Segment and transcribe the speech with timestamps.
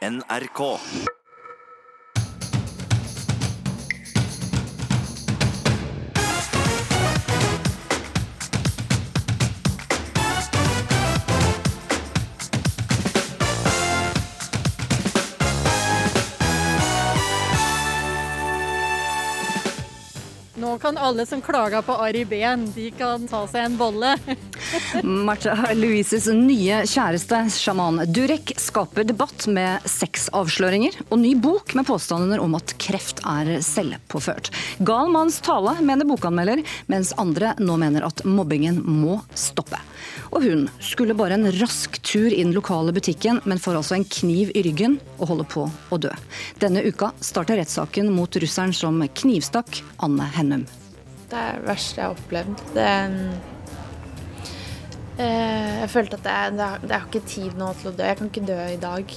[0.00, 0.78] NRK.
[20.54, 24.16] Nå kan alle som klager på Ari Behn, de kan ta seg en bolle.
[25.26, 32.42] Martha Louises nye kjæreste, sjaman Durek, skaper debatt med sexavsløringer og ny bok med påstander
[32.42, 34.50] om at kreft er selvpåført.
[34.86, 36.62] Gal manns tale, mener bokanmelder,
[36.92, 39.80] mens andre nå mener at mobbingen må stoppe.
[40.30, 44.06] Og hun skulle bare en rask tur i den lokale butikken, men får altså en
[44.06, 46.12] kniv i ryggen og holder på å dø.
[46.62, 50.68] Denne uka starter rettssaken mot russeren som knivstakk Anne Hennum.
[51.30, 52.62] Det er det verste jeg har opplevd.
[52.74, 53.58] Det, eh,
[55.20, 58.08] jeg følte at jeg, det, jeg har ikke tid nå til å dø.
[58.08, 59.14] Jeg kan ikke dø i dag.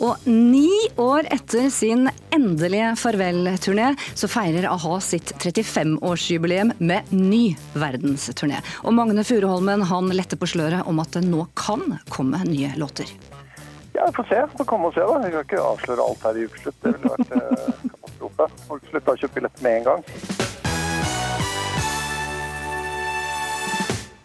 [0.00, 7.42] Og ni år etter sin endelige farvelturné, så feirer a-ha sitt 35-årsjubileum med ny
[7.76, 8.62] verdensturné.
[8.86, 13.12] Og Magne Furuholmen han letter på sløret om at det nå kan komme nye låter.
[13.92, 14.40] Ja, vi får se.
[14.52, 15.18] Vi får komme og se, da.
[15.20, 16.78] Vi kan ikke avsløre alt her i ukeslutt.
[16.80, 18.46] Det ville vært eh, katastrofe.
[18.70, 20.06] Folk slutta å kjøpe billett med en gang.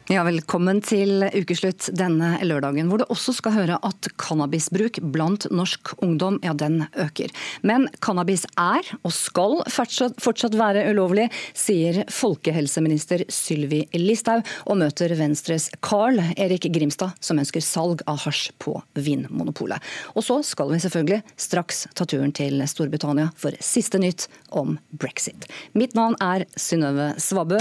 [0.06, 5.96] Ja, Velkommen til ukeslutt denne lørdagen, hvor du også skal høre at cannabisbruk blant norsk
[6.06, 7.34] ungdom ja, den øker.
[7.66, 11.26] Men cannabis er, og skal fortsatt, være ulovlig,
[11.58, 18.52] sier folkehelseminister Sylvi Listhaug, og møter Venstres Carl Erik Grimstad, som ønsker salg av hasj
[18.62, 19.82] på Vinmonopolet.
[20.14, 25.50] Og så skal vi selvfølgelig straks ta turen til Storbritannia for siste nytt om brexit.
[25.74, 27.58] Mitt navn er Synnøve Svabø.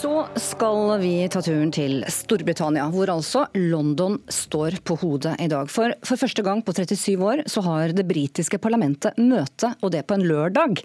[0.00, 5.68] Så skal vi ta turen til Storbritannia, hvor altså London står på hodet i dag.
[5.68, 10.06] For for første gang på 37 år så har det britiske parlamentet møte, og det
[10.08, 10.80] på en lørdag.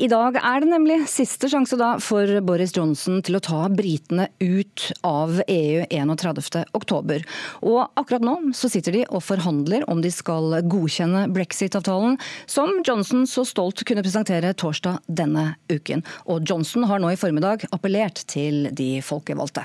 [0.00, 4.30] I dag er det nemlig siste sjanse da for Boris Johnson til å ta britene
[4.40, 6.64] ut av EU 31.
[6.72, 7.26] oktober.
[7.60, 12.16] Og akkurat nå så sitter de og forhandler om de skal godkjenne brexit-avtalen,
[12.48, 16.00] som Johnson så stolt kunne presentere torsdag denne uken.
[16.32, 19.64] Og Johnson har nå i formiddag appellert til de folkevalgte.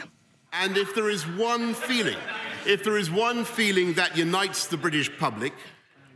[0.52, 2.18] And if there is one feeling,
[2.66, 5.54] if there is one feeling that unites the British public,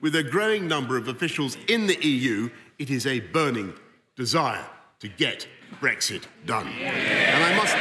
[0.01, 3.73] with a growing number of officials in the EU, it is a burning
[4.17, 4.65] desire
[4.99, 5.47] to get
[5.81, 6.67] Brexit done.
[6.67, 7.75] And I must.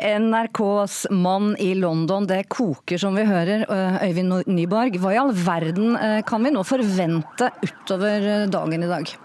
[0.00, 3.64] NRKs mann i London, det koker som vi hører.
[4.02, 8.90] Øyvind Nyborg, hva i all verden eh, kan vi nå forvente utover eh, dagen i
[8.90, 9.16] dag?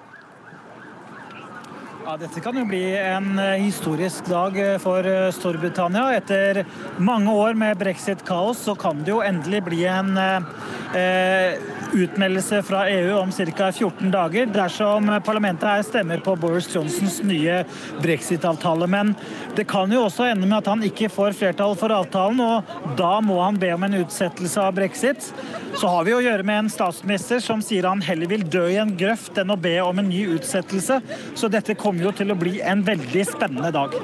[2.03, 6.09] Ja, Dette kan jo bli en eh, historisk dag eh, for eh, Storbritannia.
[6.17, 6.65] Etter
[6.99, 11.55] mange år med brexit-kaos, så kan det jo endelig bli en eh,
[11.93, 13.71] utmeldelse fra EU om ca.
[13.71, 17.61] 14 dager, dersom parlamentet her stemmer på Boris Johnsons nye
[18.03, 18.87] brexit-avtale.
[18.91, 19.15] Men
[19.55, 23.13] det kan jo også ende med at han ikke får flertall for avtalen, og da
[23.23, 25.31] må han be om en utsettelse av brexit.
[25.79, 28.81] Så har vi å gjøre med en statsminister som sier han heller vil dø i
[28.81, 30.99] en grøft enn å be om en ny utsettelse.
[31.39, 33.95] Så dette kommer jo til å bli en veldig spennende dag.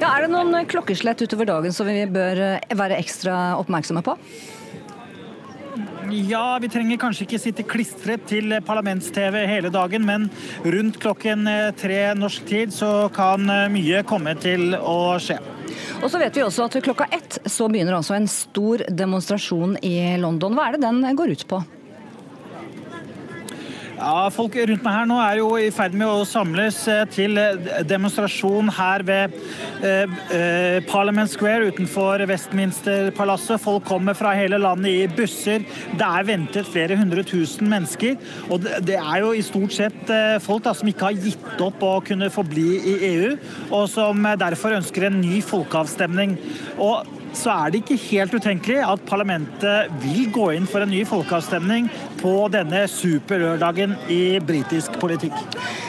[0.00, 4.16] Ja, er det noen klokkeslett utover dagen som vi bør være ekstra oppmerksomme på?
[6.08, 10.28] Ja, vi trenger kanskje ikke sitte klistret til parlaments-TV hele dagen, men
[10.64, 11.44] rundt klokken
[11.76, 15.36] tre norsk tid så kan mye komme til å skje.
[16.00, 20.16] Og så vet vi også at klokka ett så begynner altså en stor demonstrasjon i
[20.20, 20.56] London.
[20.56, 21.60] Hva er det den går ut på?
[23.98, 26.76] Ja, Folk rundt meg her nå er jo i ferd med å samles
[27.10, 27.34] til
[27.90, 29.34] demonstrasjon her ved
[29.82, 33.58] eh, Parliament Square utenfor Westminster-palasset.
[33.64, 35.66] Folk kommer fra hele landet i busser.
[35.98, 38.14] Det er ventet flere hundre tusen mennesker.
[38.46, 40.14] Og det er jo i stort sett
[40.46, 43.36] folk da, som ikke har gitt opp å kunne forbli i EU,
[43.72, 46.38] og som derfor ønsker en ny folkeavstemning.
[46.78, 51.04] Og så er det ikke helt utenkelig at parlamentet vil gå inn for en ny
[51.08, 51.90] folkeavstemning
[52.22, 55.38] på denne superlørdagen i britisk politikk.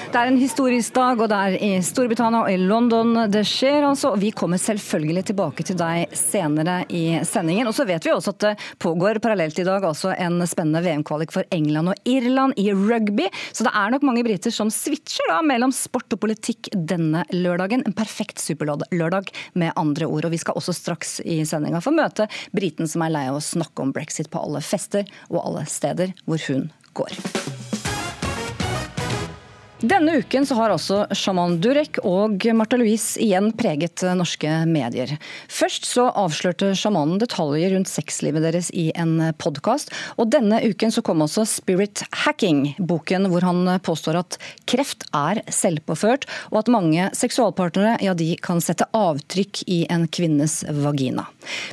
[0.09, 3.83] Det er en historisk dag, og det er i Storbritannia og i London det skjer.
[3.85, 4.15] altså.
[4.17, 7.69] Vi kommer selvfølgelig tilbake til deg senere i sendingen.
[7.69, 11.29] Og så vet vi også at det pågår parallelt i dag altså en spennende VM-kvalik
[11.35, 13.27] for England og Irland i rugby.
[13.53, 17.85] Så det er nok mange briter som switcher da mellom sport og politikk denne lørdagen.
[17.85, 20.25] En perfekt superlørdag, med andre ord.
[20.25, 23.43] Og vi skal også straks i sendinga få møte briten som er lei av å
[23.43, 27.88] snakke om brexit på alle fester og alle steder hvor hun går.
[29.79, 35.13] Denne uken så har også sjaman Durek og Martha Louise igjen preget norske medier.
[35.47, 39.93] Først så avslørte sjamanen detaljer rundt sexlivet deres i en podkast.
[40.19, 44.35] Og denne uken så kom også Spirit Hacking, boken hvor han påstår at
[44.67, 50.57] kreft er selvpåført, og at mange seksualpartnere ja, de kan sette avtrykk i en kvinnes
[50.83, 51.23] vagina.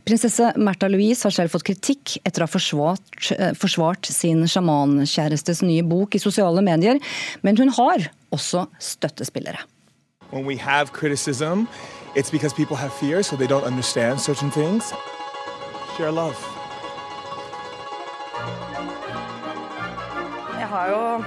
[0.07, 5.83] Prinsesse Märtha Louise har selv fått kritikk etter å ha forsvart, forsvart sin sjamankjærestes nye
[5.83, 7.03] bok i sosiale medier,
[7.43, 7.96] men hun har
[8.31, 9.59] også støttespillere.
[10.33, 11.69] When we have criticism,
[12.17, 14.93] it's because people have fear, so they don't understand certain things.
[15.97, 16.37] Share love.
[20.59, 21.25] Jeg har jo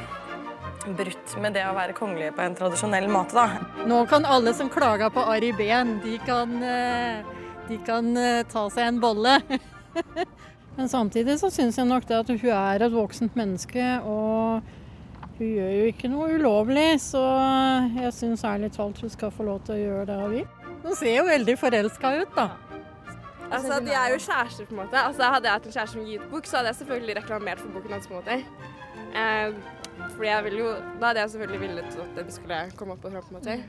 [0.97, 3.85] brutt med det å være kongelig på en tradisjonell måte, da.
[3.87, 7.23] Nå kan alle som klager på Ari ben, de kan, eh,
[7.69, 9.39] de kan eh, ta seg en bolle.
[10.77, 13.87] Men samtidig så syns jeg nok det at hun er et voksent menneske.
[14.03, 14.61] og
[15.39, 17.21] hun gjør jo ikke noe ulovlig, så
[17.95, 20.47] jeg syns ærlig talt hun skal få lov til å gjøre det hun vil.
[20.83, 22.49] Hun ser jo veldig forelska ut, da.
[23.49, 24.99] Altså, De er jo kjærester, på en måte.
[24.99, 27.73] Altså, Hadde jeg hatt en kjæreste som gitt bok, så hadde jeg selvfølgelig reklamert for
[27.73, 28.07] boken hans.
[28.07, 28.37] på en måte.
[29.17, 29.53] Eh,
[30.13, 33.11] fordi jeg vil jo, Da hadde jeg selvfølgelig villet at den skulle komme opp og
[33.11, 33.23] fram.
[33.23, 33.63] på en måte.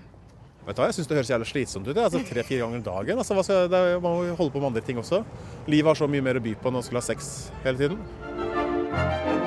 [0.67, 1.97] Vet du hva, Jeg syns det høres jævlig slitsomt ut.
[1.97, 3.19] Altså Tre-fire ganger dagen.
[3.19, 5.25] Altså, hva skal, det, Man må holde på med andre ting også.
[5.67, 9.40] Livet har så mye mer å by på enn å skulle ha sex hele tiden.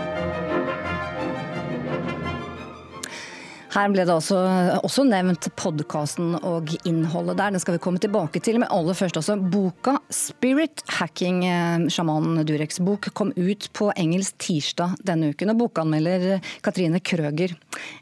[3.74, 4.38] Her ble det også,
[4.86, 7.54] også nevnt podkasten og innholdet der.
[7.56, 8.60] Den skal vi komme tilbake til.
[8.62, 14.38] Men aller først også boka 'Spirit Hacking', eh, sjamanen Dureks bok, kom ut på engelsk
[14.38, 15.50] tirsdag denne uken.
[15.50, 17.56] Og bokanmelder Katrine Krøger,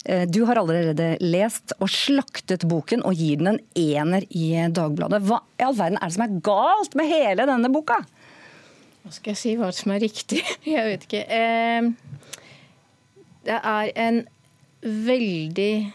[0.06, 5.24] eh, du har allerede lest og slaktet boken og gir den en ener i Dagbladet.
[5.24, 8.04] Hva i all verden er det som er galt med hele denne boka?
[9.06, 10.44] Hva skal jeg si hva som er riktig?
[10.66, 11.24] Jeg vet ikke.
[11.32, 11.82] Eh,
[13.46, 14.28] det er en
[14.82, 15.92] veldig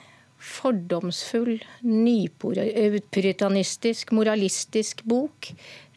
[0.46, 5.50] fordomsfull, nypuritanistisk, moralistisk bok.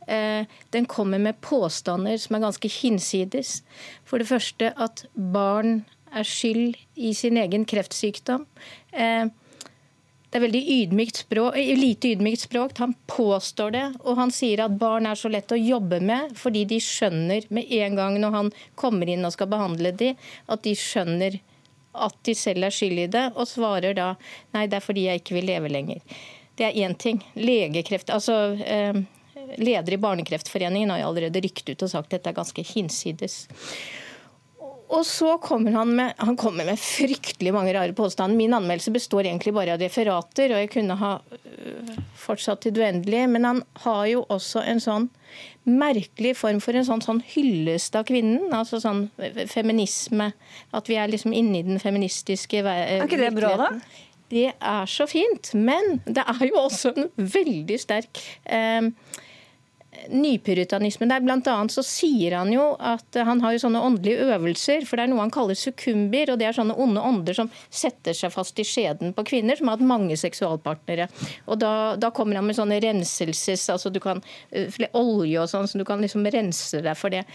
[0.07, 3.63] Eh, den kommer med påstander som er ganske hinsides.
[4.05, 8.45] For det første at barn er skyld i sin egen kreftsykdom.
[8.91, 9.25] Eh,
[10.29, 12.77] det er veldig ydmykt språk, eh, lite ydmykt språk.
[12.77, 16.65] Han påstår det, og han sier at barn er så lett å jobbe med fordi
[16.65, 20.15] de skjønner med en gang når han kommer inn og skal behandle dem,
[20.47, 21.39] at de skjønner
[21.93, 24.11] at de selv er skyld i det, og svarer da
[24.55, 26.03] nei, det er fordi jeg ikke vil leve lenger.
[26.59, 27.21] Det er én ting.
[27.39, 28.99] Legekreft, altså eh,
[29.57, 33.45] Leder i Barnekreftforeningen har jo allerede rykt ut og sagt at dette er ganske hinsides.
[34.89, 38.37] Og så kommer han med, han kommer med fryktelig mange rare påstander.
[38.37, 42.81] Min anmeldelse består egentlig bare av referater, og jeg kunne ha øh, fortsatt til det
[42.87, 43.27] uendelige.
[43.29, 45.07] Men han har jo også en sånn
[45.69, 48.49] merkelig form for en sånn, sånn hyllest av kvinnen.
[48.55, 49.05] Altså sånn
[49.51, 50.31] feminisme.
[50.73, 53.05] At vi er liksom inne i den feministiske virkeligheten.
[53.05, 53.71] Er ikke det bra, da?
[54.29, 55.53] Det er så fint.
[55.53, 58.89] Men det er jo også en veldig sterk eh,
[60.09, 61.23] nypuritanismen der.
[61.23, 65.05] Blant annet så sier han jo at han har jo sånne åndelige øvelser, for det
[65.05, 68.59] er noe han kaller sukumbier, og det er sånne onde ånder som setter seg fast
[68.61, 71.09] i skjeden på kvinner som har hatt mange seksualpartnere.
[71.47, 75.69] Og da, da kommer han med sånne renselses, altså du kan uh, olje og sånn,
[75.69, 77.25] så du kan liksom rense deg for det.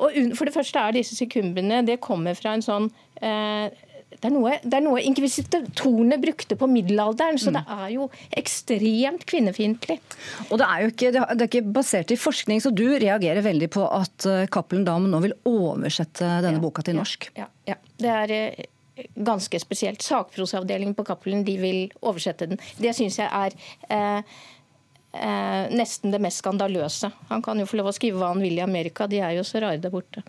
[0.00, 2.90] Og For det første er disse sukumbiene, det kommer fra en sånn
[3.20, 3.68] uh,
[4.10, 9.22] det er noe, det er noe inkvisitorene brukte på middelalderen, så det er jo ekstremt
[9.30, 10.00] kvinnefiendtlig.
[10.48, 13.70] Og det er jo ikke, det er ikke basert i forskning, så du reagerer veldig
[13.72, 17.30] på at eh, Cappelen Dam nå vil oversette denne ja, boka til norsk?
[17.38, 17.78] Ja, ja.
[18.00, 18.68] Det er eh,
[19.14, 20.02] ganske spesielt.
[20.02, 22.60] Sakprosavdelingen på Cappelen de vil oversette den.
[22.82, 23.54] Det syns jeg er
[23.94, 24.40] eh,
[25.12, 27.10] Eh, nesten det mest skandaløse.
[27.28, 29.42] Han kan jo få lov å skrive hva han vil i Amerika, de er jo
[29.46, 30.22] så rare der borte.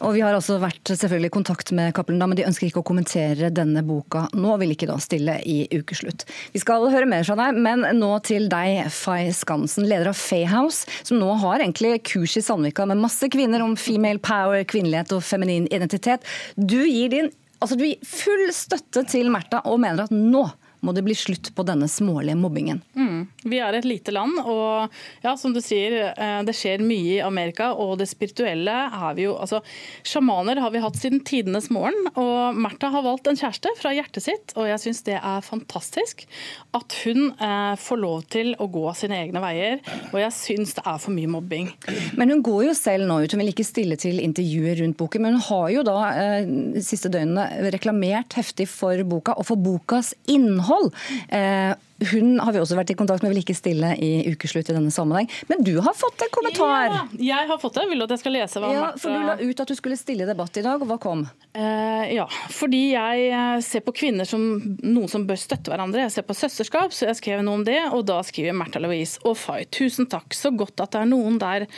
[0.00, 2.88] Og Vi har altså vært selvfølgelig i kontakt med Cappelen, men de ønsker ikke å
[2.88, 4.56] kommentere denne boka nå.
[4.58, 6.26] Vil ikke da stille i ukeslutt.
[6.50, 10.90] Vi skal høre mer fra deg, men nå til deg, Fay Skansen, leder av Fayhouse,
[11.06, 15.22] som nå har egentlig kurs i Sandvika med masse kvinner om female power, kvinnelighet og
[15.22, 16.26] feminin identitet.
[16.58, 17.30] Du gir din
[17.62, 20.42] altså du gir full støtte til Märtha og mener at nå
[20.84, 22.82] må det bli slutt på denne smålige mobbingen.
[22.96, 23.24] Mm.
[23.44, 24.92] Vi er et lite land, og
[25.24, 27.72] ja, som du sier, eh, det skjer mye i Amerika.
[27.80, 29.62] Og det spirituelle er vi jo altså,
[30.04, 31.96] Sjamaner har vi hatt siden tidenes morgen.
[32.14, 36.26] Og Märtha har valgt en kjæreste fra hjertet sitt, og jeg syns det er fantastisk
[36.76, 39.80] at hun eh, får lov til å gå sine egne veier.
[40.12, 41.70] Og jeg syns det er for mye mobbing.
[42.18, 45.24] Men hun går jo selv nå ut, hun vil ikke stille til intervjuer rundt boken,
[45.24, 46.52] men hun har jo da eh,
[46.84, 50.94] siste døgnene reklamert heftig for boka og for bokas innhold innhold.
[51.28, 51.74] Eh,
[52.10, 54.90] hun har vi også vært i kontakt med, vil ikke stille i ukeslutt i denne
[54.92, 55.28] sammenheng.
[55.48, 56.90] Men du har fått en kommentar?
[56.90, 57.04] Ja,
[57.38, 57.86] jeg har fått det.
[57.88, 59.98] Vil du at jeg skal lese hva Ja, for Du la ut at du skulle
[59.98, 61.24] stille i debatt i dag, og hva kom?
[61.54, 64.42] Eh, ja, fordi jeg eh, ser på kvinner som
[64.82, 66.04] noen som bør støtte hverandre.
[66.08, 69.22] Jeg ser på søsterskap, så jeg skrev noe om det, og da skriver Märtha Louise
[69.24, 71.68] og Fay tusen takk, så godt at det er noen der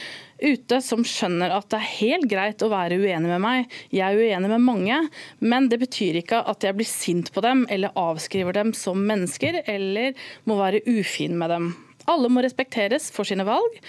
[0.43, 3.73] ute som skjønner at det er helt greit å være uenig med meg.
[3.95, 5.01] Jeg er uenig med mange,
[5.41, 9.63] men det betyr ikke at jeg blir sint på dem eller avskriver dem som mennesker
[9.65, 11.75] eller må være ufin med dem.
[12.07, 13.81] Alle må respekteres for sine valg.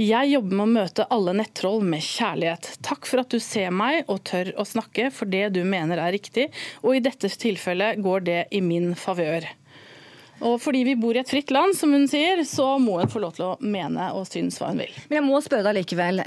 [0.00, 2.70] Jeg jobber med å møte alle nettroll med kjærlighet.
[2.86, 6.14] Takk for at du ser meg og tør å snakke for det du mener er
[6.16, 6.48] riktig,
[6.80, 9.44] og i dette tilfellet går det i min favør.
[10.44, 13.22] Og fordi vi bor i et fritt land, som hun sier, så må hun få
[13.22, 14.92] lov til å mene og synes hva hun vil.
[15.08, 16.22] Men jeg må spørre deg likevel.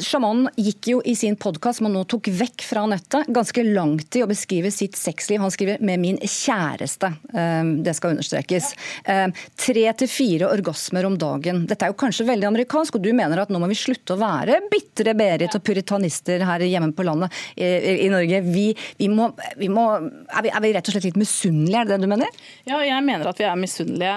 [0.00, 3.64] Sjamanen Shaman gikk jo i sin podkast, som han nå tok vekk fra nettet, ganske
[3.66, 5.40] langt i å beskrive sitt sexliv.
[5.40, 7.12] Han skriver 'med min kjæreste'.
[7.34, 8.74] Eh, det skal understrekes.
[9.04, 11.66] Eh, Tre til fire orgasmer om dagen.
[11.66, 14.18] Dette er jo kanskje veldig amerikansk, og du mener at nå må vi slutte å
[14.18, 18.42] være bitre Berit og puritanister her hjemme på landet i, i Norge.
[18.42, 21.84] Vi, vi må, vi må er, vi, er vi rett og slett litt misunnelige, er
[21.84, 22.28] det det du mener?
[22.66, 24.16] Ja, jeg mener at vi er misunnelige.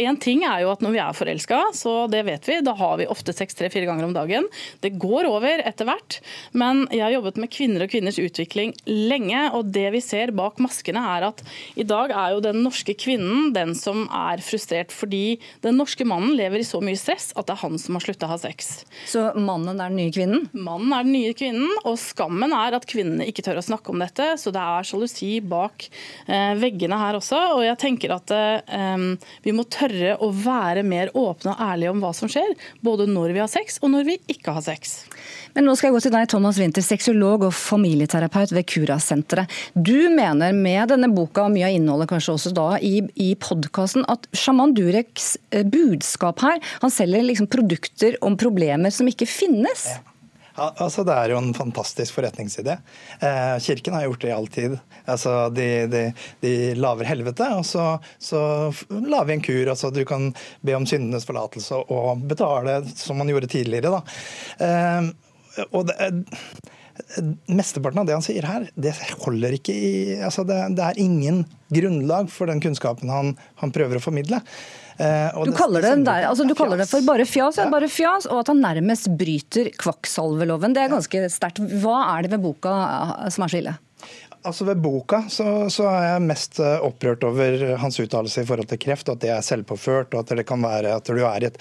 [0.00, 2.96] Én ting er jo at når vi er forelska, så det vet vi, da har
[3.00, 4.46] vi ofte sex tre-fire ganger om dagen.
[4.80, 6.20] Det går over etter hvert,
[6.56, 10.60] men jeg har jobbet med kvinner og kvinners utvikling lenge, og det vi ser bak
[10.62, 11.42] maskene er at
[11.80, 16.34] i dag er jo den norske kvinnen den som er frustrert fordi den norske mannen
[16.38, 18.70] lever i så mye stress at det er han som har slutta å ha sex.
[19.10, 20.48] Så mannen er den nye kvinnen?
[20.52, 24.02] Mannen er den nye kvinnen, og skammen er at kvinnene ikke tør å snakke om
[24.02, 25.86] dette, så det er sjalusi bak
[26.26, 27.40] eh, veggene her også.
[27.56, 29.04] Og jeg tenker at eh,
[29.44, 33.34] vi må tørre å være mer åpne og ærlige om hva som skjer, både når
[33.34, 35.02] vi har sex og når vi ikke har sex.
[35.54, 39.50] Men nå skal jeg gå til deg, Thomas Winther, sexolog og familieterapeut ved Cura-senteret.
[39.74, 44.06] Du mener med denne boka og mye av innholdet kanskje også da i, i podkasten
[44.10, 49.88] at sjaman Dureks eh, budskap her, han selger liksom produkter om problemer som ikke finnes.
[49.90, 50.09] Ja,
[50.60, 52.76] altså Det er jo en fantastisk forretningsidé.
[53.20, 54.76] Eh, kirken har gjort det i all tid.
[55.04, 56.02] Altså, de, de,
[56.44, 57.86] de laver helvete, og så,
[58.18, 58.42] så
[58.88, 59.72] lager vi en kur.
[59.74, 60.30] altså Du kan
[60.66, 63.98] be om syndenes forlatelse og betale som man gjorde tidligere.
[63.98, 64.02] da.
[64.66, 66.12] Eh, og det,
[67.48, 71.42] Mesteparten av det han sier her, det holder ikke i altså det, det er ingen
[71.72, 74.42] grunnlag for den kunnskapen han, han prøver å formidle.
[75.00, 77.68] Eh, Du kaller det, der, altså du kaller det for bare fjas, ja.
[77.72, 80.74] bare fjas, og at han nærmest bryter kvakksalveloven.
[80.76, 81.62] Det er ganske sterkt.
[81.80, 82.74] Hva er det ved boka
[83.32, 83.76] som er så ille?
[84.40, 88.70] Altså Ved boka så, så er jeg mest eh, opprørt over hans uttalelse i forhold
[88.70, 91.44] til kreft, og at det er selvpåført, og at det kan være at du er
[91.44, 91.58] i et,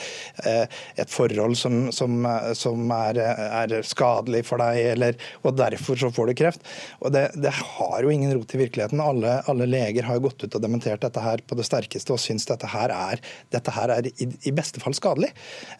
[0.47, 2.23] eh, et forhold som, som,
[2.55, 6.63] som er, er, skadelig for deg, eller, og derfor så får du kreft.
[7.03, 9.03] Og Det, det har jo ingen rot i virkeligheten.
[9.03, 12.23] Alle, alle, leger har jo gått ut og dementert dette her på det sterkeste og
[12.23, 13.19] syns dette her er,
[13.51, 15.33] dette her er i, i beste fall skadelig.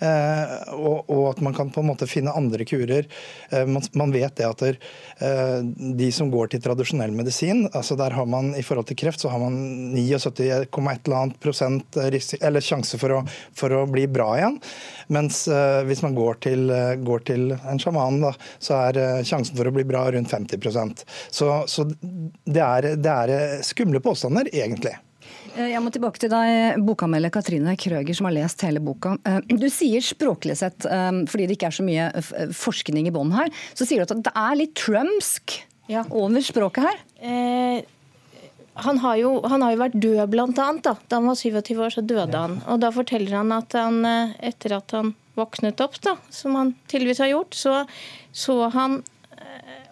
[0.04, 3.08] Eh, og, og, at man kan på en måte finne andre kurer.
[3.54, 4.84] Eh, man, man, vet det at der,
[5.24, 5.58] eh,
[5.96, 9.30] de som går til tradisjonell medisin, altså der har man i forhold til kreft så
[9.30, 11.98] har man 79,1 prosent
[12.42, 13.20] eller sjanse for å,
[13.54, 14.60] for å, bli bra igjen.
[15.10, 19.24] Mens uh, hvis man går til, uh, går til en sjaman, da, så er uh,
[19.24, 24.50] sjansen for å bli bra rundt 50% Så, så det, er, det er skumle påstander,
[24.54, 24.96] egentlig.
[25.60, 29.16] Jeg må tilbake til deg, bokanmelder Katrine Krøger, som har lest hele boka.
[29.50, 32.06] Du sier språklig sett, fordi det ikke er så mye
[32.56, 35.58] forskning i bånn her, så sier du at det er litt trumsk
[35.90, 36.06] ja.
[36.10, 37.02] over språket her?
[37.20, 37.82] Eh,
[38.80, 40.86] han, har jo, han, har jo, vært død, blant annet.
[40.86, 42.62] Da, da han var 27 år, så døde han.
[42.72, 44.00] Og da forteller han at han,
[44.40, 47.76] etter at han våknet opp, da, som han tydeligvis har gjort, så
[48.32, 49.02] så han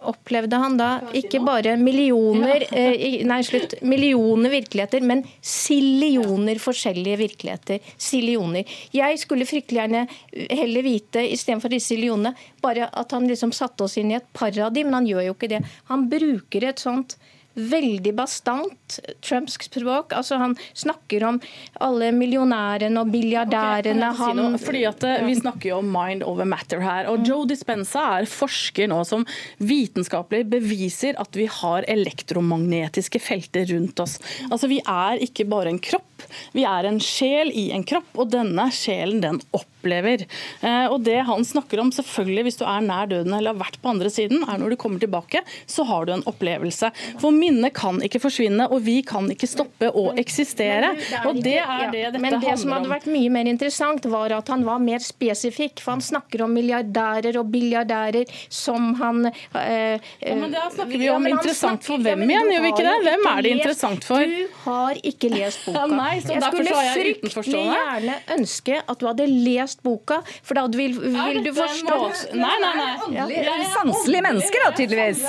[0.06, 7.80] opplevde han da ikke bare millioner, eh, nei, slutt, millioner virkeligheter, men sillioner forskjellige virkeligheter.
[7.98, 8.68] Sillioner.
[8.94, 10.06] Jeg skulle fryktelig gjerne
[10.50, 14.86] heller vite, istedenfor disse sillionene, bare at han liksom satte oss inn i et paradis,
[14.86, 15.64] men han gjør jo ikke det.
[15.92, 17.18] Han bruker et sånt
[17.58, 20.14] veldig bastant Trumps språk.
[20.16, 21.40] Altså Han snakker om
[21.84, 24.12] alle millionærene og milliardærene.
[24.14, 27.10] Okay, si fordi at eh, Vi snakker jo om mind over matter her.
[27.12, 29.26] og Joe Dispenza er forsker nå som
[29.60, 34.18] vitenskapelig beviser at vi har elektromagnetiske felter rundt oss.
[34.52, 36.17] Altså Vi er ikke bare en kropp,
[36.56, 40.26] vi er en sjel i en kropp, og denne sjelen den opplever.
[40.62, 43.80] Eh, og det han snakker om, selvfølgelig hvis du er nær døden eller har vært
[43.84, 46.92] på andre siden, er når du kommer tilbake, så har du en opplevelse.
[47.22, 50.94] For minnet kan ikke forsvinne, og vi kan ikke stoppe å eksistere.
[51.28, 54.52] Og det er det dette Men det som hadde vært mye mer interessant, var at
[54.52, 55.82] han var mer spesifikk.
[55.84, 61.10] For han snakker om milliardærer og billiardærer som han øh, Ja, men da snakker vi
[61.12, 62.96] om interessant for hvem igjen, gjør vi ikke det?
[63.08, 64.24] Hvem er det interessant for?
[64.28, 65.86] Du har ikke lest boka.
[66.08, 70.20] Meg, så jeg derfor skulle så er jeg gjerne ønske at du hadde lest boka,
[70.46, 71.98] for da vil, vil du forstå
[72.38, 72.92] Nei, nei, nei.
[73.18, 73.26] Ja.
[73.32, 75.24] Jeg er sanselige mennesker, da, tydeligvis.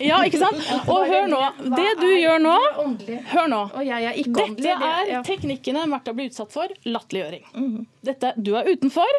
[0.00, 0.60] Ja, ikke sant?
[0.86, 1.40] Og hør nå.
[1.76, 2.56] Det du gjør nå
[3.32, 3.62] Hør nå.
[3.80, 6.72] Er Dette er teknikkene Märtha blir utsatt for.
[6.84, 7.86] Latterliggjøring.
[8.02, 9.10] Dette, du er utenfor.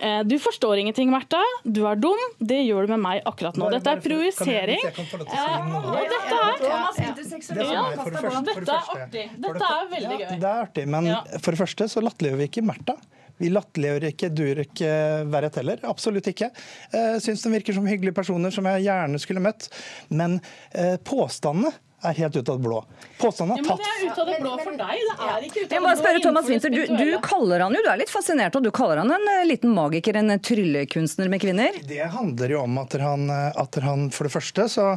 [0.00, 1.40] Eh, Du forstår ingenting, Märtha.
[1.64, 2.16] Du er dum.
[2.40, 3.68] Det gjør du med meg akkurat nå.
[3.70, 5.82] Dette er Eh, noe?
[5.82, 9.26] Og dette er første- Dette er artig.
[9.40, 10.40] Dette er veldig gøy.
[10.40, 11.10] det er artig, men
[11.40, 12.96] for det første så latterliggjør vi ikke Märtha.
[13.40, 15.80] Vi latterliggjør ikke Durek eh, Verrett heller.
[15.88, 16.50] Absolutt ikke.
[16.92, 19.68] Jeg syns de virker som hyggelige personer som jeg gjerne skulle møtt.
[20.10, 20.40] Men
[20.74, 21.72] eh, påstandene
[22.10, 22.78] er helt ut av det blå.
[23.20, 25.02] Påstandene Ja, har men tatt det er ut av det blå for deg.
[25.08, 27.64] Det er ikke ut av må bare Jeg må spørre Thomas Winther, du, du kaller
[27.66, 30.34] han jo, du er litt fascinert, og du kaller han en eh, liten magiker, en
[30.42, 31.78] tryllekunstner med kvinner?
[31.88, 34.88] Det handler jo om at han, at han for det første så,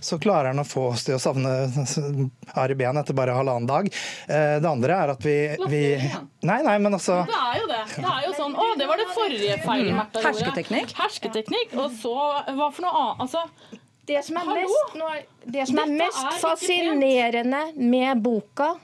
[0.00, 1.52] så klarer han å få oss til å savne
[2.60, 3.90] Ari Behn etter bare halvannen dag.
[4.28, 5.36] Eh, Det andre er at vi,
[5.68, 5.82] vi
[6.44, 7.82] Nei, nei, men altså Det er jo det.
[7.94, 9.98] Det er jo sånn Å, det var det forrige feilen Mm.
[10.00, 10.30] Märtha gjorde.
[10.32, 10.92] Hersketeknikk.
[10.98, 11.74] Hersketeknikk.
[11.78, 12.12] Og så
[12.56, 13.24] hva for noe annet?
[13.24, 14.60] Altså Det som er Hallo?
[14.60, 15.10] mest, nå
[15.54, 18.74] det som er mest er fascinerende med boka,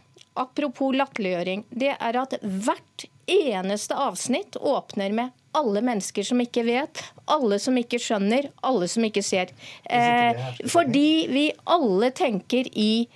[0.40, 7.00] apropos latterliggjøring, det er at hvert eneste avsnitt åpner med alle mennesker som ikke vet,
[7.30, 9.50] alle som ikke skjønner, alle som ikke ser.
[9.84, 10.38] Eh,
[10.70, 13.08] fordi vi alle tenker i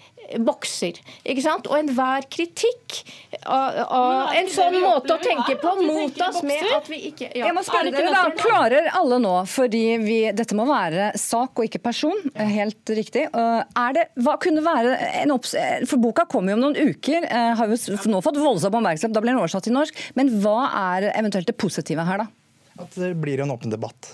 [0.45, 0.99] bokser.
[1.25, 1.69] ikke sant?
[1.71, 3.01] Og enhver kritikk
[3.45, 7.49] av, av en sånn måte å tenke på mottas med at vi ikke ja.
[7.49, 8.23] Jeg må spørre Er dere da.
[8.39, 13.27] Klarer alle nå, fordi vi, dette må være sak og ikke person, eh, helt riktig.
[13.31, 15.55] Eh, Er det, hva kunne være en opps...
[15.91, 19.23] For boka kommer jo om noen uker, eh, har jo nå fått voldsom oppmerksomhet, da
[19.25, 19.99] blir den oversatt til norsk.
[20.19, 22.31] Men hva er eventuelt det positive her, da?
[22.75, 24.09] at det blir en åpen debatt.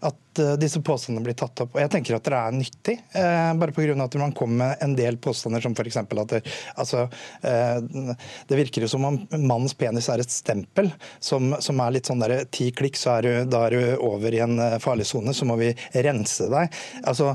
[0.00, 1.74] At eh, disse påstandene blir tatt opp.
[1.74, 3.96] Og jeg tenker at det er nyttig, eh, bare pga.
[4.04, 5.96] at man kommer med en del påstander som f.eks.
[5.96, 6.42] at det,
[6.76, 7.08] altså,
[7.42, 8.14] eh,
[8.48, 10.90] det virker jo som om mannens penis er et stempel
[11.20, 14.34] som, som er litt sånn der ti klikk, så er du, da er du over
[14.34, 16.74] i en eh, farlig sone, så må vi rense deg.
[17.04, 17.34] Altså,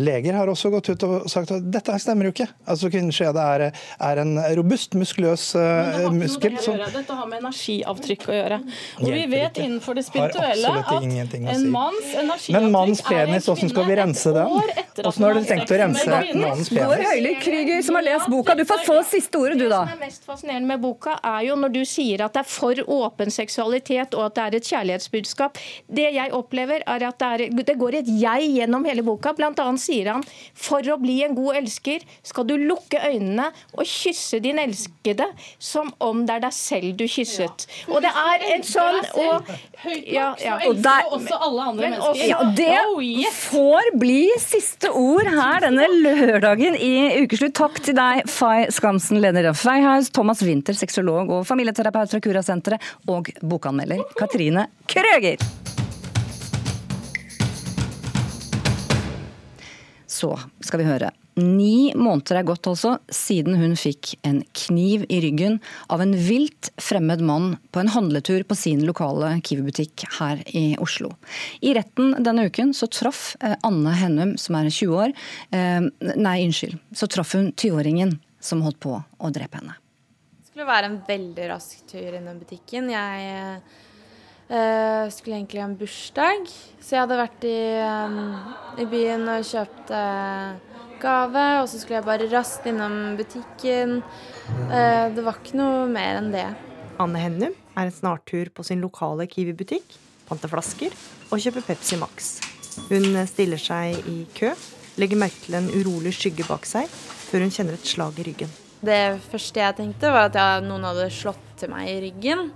[0.00, 2.48] leger har også gått ut og sagt at dette stemmer jo ikke.
[2.68, 6.56] Altså, Kvinneskjedet er, er en robust, muskuløs noe muskel.
[6.56, 6.78] det som.
[6.92, 8.58] Dette har med energiavtrykk å gjøre.
[9.02, 9.66] Og vi vet ikke.
[9.66, 11.70] innenfor det spirituelle at en si.
[11.98, 14.52] Manns energiavtrykk Men mannens er penis, hvordan skal vi rense den?
[14.98, 16.42] Hvordan har du dere tenkt å rense en penis?
[16.42, 17.04] mannens Bård?
[17.08, 19.82] Høylytt Krüger, som har lest boka, du får få siste ordet, du da.
[19.84, 22.50] Det som er mest fascinerende med boka, er jo når du sier at det er
[22.50, 25.62] for åpen seksualitet og at det er et kjærlighetsbudskap.
[25.98, 29.34] Det jeg opplever, er at det, er, det går et jeg gjennom hele boka.
[29.38, 33.84] Blant annet sier han for å bli en god elsker skal du lukke øynene og
[33.88, 37.66] kysse din elskede som om det er deg selv du kysset.
[37.88, 39.50] Og det er en sånn og,
[40.04, 40.58] ja, ja.
[40.68, 42.10] Og der, også alle andre mennesker.
[42.12, 43.38] også- Ja, det Oh, yes.
[43.50, 47.54] får bli siste ord her denne lørdagen i Ukeslutt.
[47.54, 52.80] Takk til deg, Fay Skamsen, leder av Fayhouse, Thomas Winther, sexolog og familieterapeut fra Kurasenteret,
[53.08, 55.38] og bokanmelder Katrine Krøger.
[60.08, 60.32] Så
[60.64, 61.10] skal vi høre.
[61.38, 65.58] Ni måneder er gått altså siden hun fikk en kniv i ryggen
[65.92, 71.12] av en vilt fremmed mann på en handletur på sin lokale Kiwi-butikk her i Oslo.
[71.62, 75.14] I retten denne uken så traff eh, Anne Hennum, som er 20 år,
[75.54, 79.78] eh, nei, unnskyld, så traff hun 20-åringen som holdt på å drepe henne.
[80.38, 82.90] Det skulle være en veldig rask tur innom butikken.
[82.94, 83.60] Jeg
[84.48, 86.46] Uh, skulle egentlig ha en bursdag,
[86.80, 88.30] så jeg hadde vært i, um,
[88.80, 90.54] i byen og kjøpt eh,
[91.02, 94.00] gave, og så skulle jeg bare raskt innom butikken.
[94.68, 96.46] Eh, det var ikke noe mer enn det.
[96.98, 99.96] Anne Hennum er en snartur på sin lokale Kiwi-butikk,
[100.28, 100.94] panter flasker
[101.30, 102.32] og kjøper Pepsi Max.
[102.88, 104.52] Hun stiller seg i kø,
[104.98, 106.90] legger merke til en urolig skygge bak seg,
[107.28, 108.50] før hun kjenner et slag i ryggen.
[108.78, 112.50] Det første jeg tenkte, var at jeg, noen hadde slått til meg i ryggen.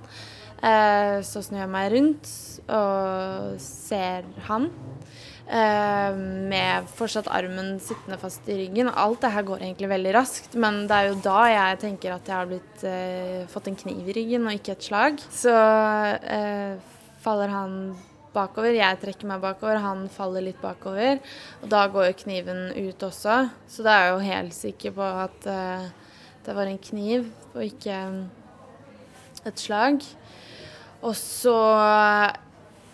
[0.62, 2.30] Eh, så snur jeg meg rundt
[2.70, 4.68] og ser han.
[5.42, 6.14] Eh,
[6.48, 8.88] med fortsatt armen sittende fast i ryggen.
[8.88, 12.30] Alt det her går egentlig veldig raskt, men det er jo da jeg tenker at
[12.30, 15.18] jeg har blitt, eh, fått en kniv i ryggen og ikke et slag.
[15.34, 16.78] Så eh,
[17.24, 17.74] faller han
[18.32, 21.18] bakover, jeg trekker meg bakover, han faller litt bakover.
[21.62, 25.10] Og da går jo kniven ut også, så da er jeg jo helt sikker på
[25.26, 25.90] at eh,
[26.46, 27.98] det var en kniv og ikke
[29.50, 30.00] et slag.
[31.02, 31.58] Og så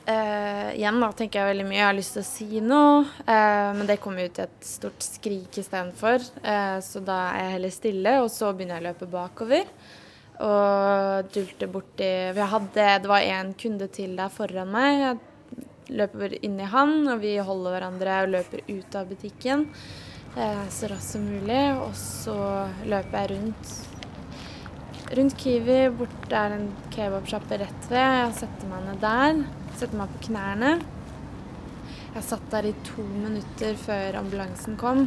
[0.08, 1.78] eh, igjen da tenker jeg veldig mye.
[1.78, 5.04] Jeg har lyst til å si noe, uh, men det kommer ut i et stort
[5.04, 6.24] skrik istedenfor.
[6.42, 9.72] Uh, så da er jeg heller stille, og så begynner jeg å løpe bakover.
[10.38, 15.00] Og dulte borti Vi hadde Det var en kunde til der foran meg.
[15.02, 19.66] Jeg løper inn i han, og vi holder hverandre og løper ut av butikken
[20.38, 21.62] uh, så raskt som mulig.
[21.82, 22.38] Og så
[22.86, 23.76] løper jeg rundt
[25.08, 27.96] Rundt Kiwi, bort der en kebabsjappe rett ved.
[27.96, 29.67] Jeg setter meg ned der.
[29.78, 30.72] Setter meg på knærne.
[32.16, 35.04] Jeg satt der i to minutter før ambulansen kom.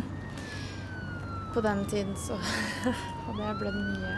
[1.51, 2.37] På den tiden så
[3.25, 4.13] hadde jeg blødd mye.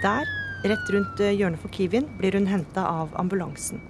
[0.00, 0.30] Der,
[0.64, 3.82] rett rundt eh, hjørnet for Kiwien, blir hun henta av ambulansen.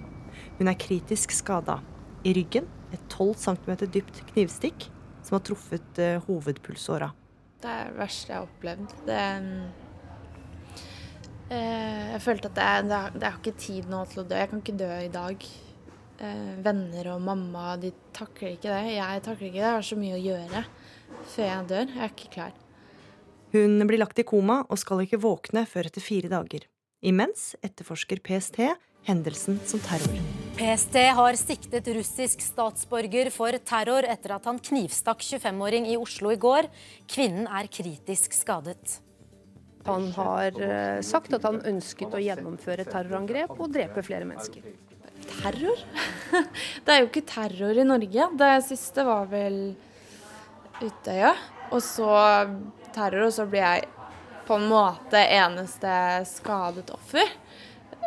[0.59, 1.79] Hun er kritisk skada.
[2.27, 4.89] I ryggen et 12 cm dypt knivstikk
[5.23, 7.13] som har truffet uh, hovedpulsåra.
[7.63, 8.97] Det er det verste jeg har opplevd.
[9.07, 9.80] Det, uh,
[11.51, 14.37] jeg følte at det, det, det har ikke tid nå til å dø.
[14.39, 15.47] Jeg kan ikke dø i dag.
[16.21, 18.93] Uh, venner og mamma de takler ikke det.
[18.95, 19.65] Jeg takler ikke det.
[19.65, 20.65] Jeg har så mye å gjøre
[21.33, 21.95] før jeg dør.
[21.95, 22.59] Jeg er ikke klar.
[23.51, 26.69] Hun blir lagt i koma og skal ikke våkne før etter fire dager.
[27.01, 28.61] Imens etterforsker PST
[29.07, 30.19] hendelsen som terror.
[30.59, 36.39] PST har siktet russisk statsborger for terror etter at han knivstakk 25-åring i Oslo i
[36.41, 36.69] går.
[37.09, 38.99] Kvinnen er kritisk skadet.
[39.85, 44.65] Han har eh, sagt at han ønsket å gjennomføre terrorangrep og drepe flere mennesker.
[45.31, 45.85] Terror?
[46.85, 48.27] Det er jo ikke terror i Norge.
[48.37, 49.63] Det siste var vel
[50.81, 51.33] Utøya.
[51.71, 52.11] Og så
[52.91, 53.89] terror, og så blir jeg
[54.47, 55.93] på en måte eneste
[56.27, 57.29] skadet offer.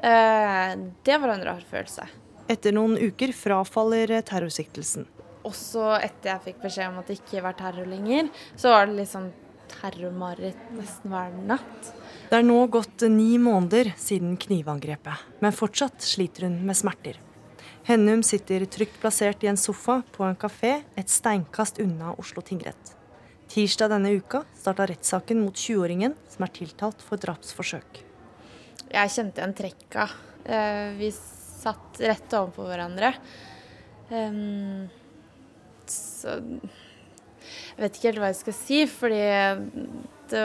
[0.02, 0.74] Eh,
[1.06, 2.06] det var en rar følelse.
[2.50, 5.06] Etter noen uker frafaller terrorsiktelsen.
[5.48, 8.98] Også etter jeg fikk beskjed om at det ikke var terror lenger, så var det
[8.98, 9.30] litt sånn
[9.70, 11.92] terrormareritt nesten hver natt.
[12.31, 17.20] Det er nå gått ni måneder siden knivangrepet, men fortsatt sliter hun med smerter.
[17.85, 22.94] Hennum sitter trygt plassert i en sofa på en kafé et steinkast unna Oslo tingrett.
[23.53, 28.00] Tirsdag denne uka starta rettssaken mot 20-åringen som er tiltalt for drapsforsøk.
[28.94, 30.09] Jeg kjente igjen trekka.
[30.44, 33.12] Eh, vi satt rett overfor hverandre.
[35.87, 36.35] Så
[37.74, 39.22] Jeg vet ikke helt hva jeg skal si, fordi
[40.30, 40.42] det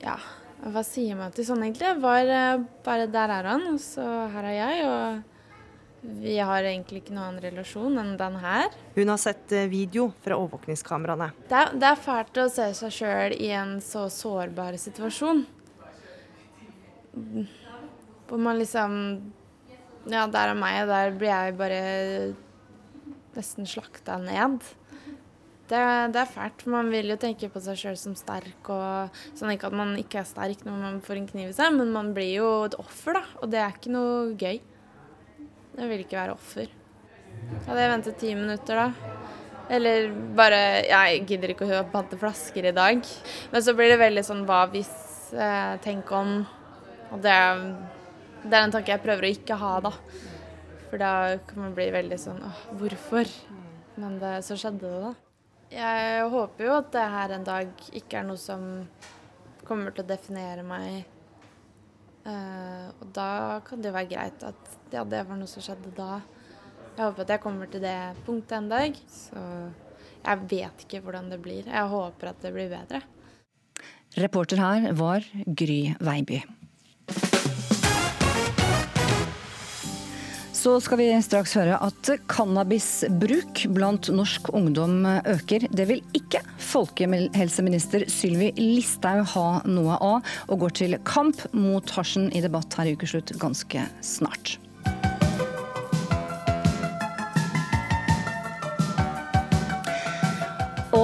[0.00, 0.14] Ja,
[0.64, 1.90] hva sier man til sånn, egentlig?
[2.00, 2.38] Bare,
[2.84, 4.86] bare der er han, og så her er jeg.
[4.88, 5.26] og
[6.00, 8.72] vi har egentlig ikke noen annen relasjon enn den her.
[8.94, 11.26] Hun har sett eh, video fra overvåkningskameraene.
[11.50, 15.44] Det er, det er fælt å se seg sjøl i en så sårbar situasjon.
[18.30, 18.96] Hvor man liksom
[20.08, 21.80] Ja, der er meg, og der blir jeg bare
[23.36, 24.64] nesten slakta ned.
[25.70, 25.80] Det,
[26.10, 26.64] det, er fælt.
[26.70, 28.72] Man vil jo tenke på seg sjøl som sterk.
[28.72, 31.76] og sånn Ikke at man ikke er sterk når man får en kniv i seg,
[31.76, 33.22] men man blir jo et offer, da.
[33.38, 34.58] Og det er ikke noe gøy.
[35.78, 36.72] Jeg vil ikke være offer.
[37.68, 38.88] Hadde jeg ventet ti minutter da?
[39.70, 43.06] Eller bare Jeg gidder ikke å pante flasker i dag.
[43.52, 44.90] Men så blir det veldig sånn hva hvis
[45.36, 46.40] eh, Tenk om
[47.12, 47.38] Og det,
[48.42, 49.94] det, er en tanke jeg prøver å ikke ha, da.
[50.90, 51.14] For da
[51.46, 53.30] kan man bli veldig sånn åh, hvorfor?
[54.00, 55.29] Men det, så skjedde det, da.
[55.70, 58.64] Jeg håper jo at det her en dag ikke er noe som
[59.66, 61.04] kommer til å definere meg
[62.20, 65.92] Uh, og da kan det jo være greit at ja, det var noe som skjedde
[65.96, 66.20] da.
[66.96, 68.98] Jeg håper at jeg kommer til det punktet en dag.
[69.08, 69.40] Så
[70.20, 71.64] jeg vet ikke hvordan det blir.
[71.64, 73.00] Jeg håper at det blir bedre.
[74.20, 76.42] Reporter her var Gry Veiby.
[80.60, 85.64] Så skal vi straks høre at cannabisbruk blant norsk ungdom øker.
[85.72, 92.28] Det vil ikke folkehelseminister Sylvi Listhaug ha noe av, og går til kamp mot hasjen
[92.36, 94.58] i debatt her i Ukeslutt ganske snart.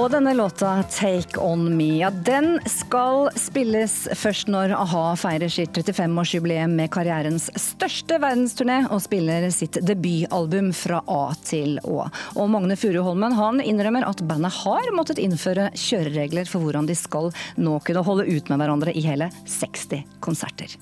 [0.07, 5.75] Og denne låta 'Take On Me' ja, den skal spilles først når a-ha feirer sitt
[5.75, 12.07] 35-årsjubileum med karrierens største verdensturné og spiller sitt debutalbum fra A til Å.
[12.39, 17.33] Og Magne Furuholmen han innrømmer at bandet har måttet innføre kjøreregler for hvordan de skal
[17.59, 20.79] nå kunne holde ut med hverandre i hele 60 konserter.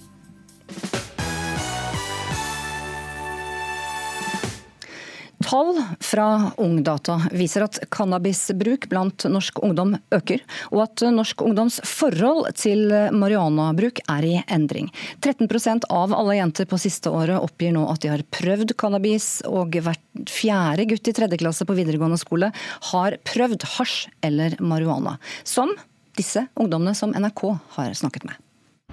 [5.45, 10.41] Tall fra Ungdata viser at cannabisbruk blant norsk ungdom øker,
[10.73, 14.89] og at norsk ungdoms forhold til marihuanabruk er i endring.
[15.21, 19.77] 13% av alle jenter på siste året oppgir nå at de har prøvd cannabis, og
[19.85, 20.01] hvert
[20.33, 22.49] fjerde gutt i tredje klasse på videregående skole
[22.89, 25.19] har prøvd hasj eller marihuana.
[25.45, 25.75] Som
[26.17, 27.45] disse ungdommene som NRK
[27.77, 28.41] har snakket med.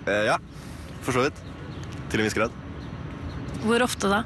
[0.05, 0.37] Eh, ja,
[1.01, 1.43] for så vidt.
[2.13, 2.63] Til en viss grad.
[3.65, 4.25] Hvor ofte da?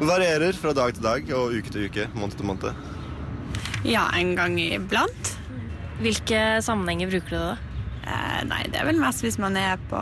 [0.00, 2.82] Varierer fra dag til dag og uke til uke, måned til måned.
[3.86, 5.30] Ja, en gang iblant.
[6.02, 7.56] Hvilke sammenhenger bruker du det da?
[8.04, 10.00] Eh, nei, det er vel mest hvis man er på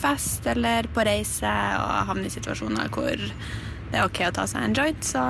[0.00, 4.64] fest eller på reise og havner i situasjoner hvor det er OK å ta seg
[4.64, 5.22] en joint, så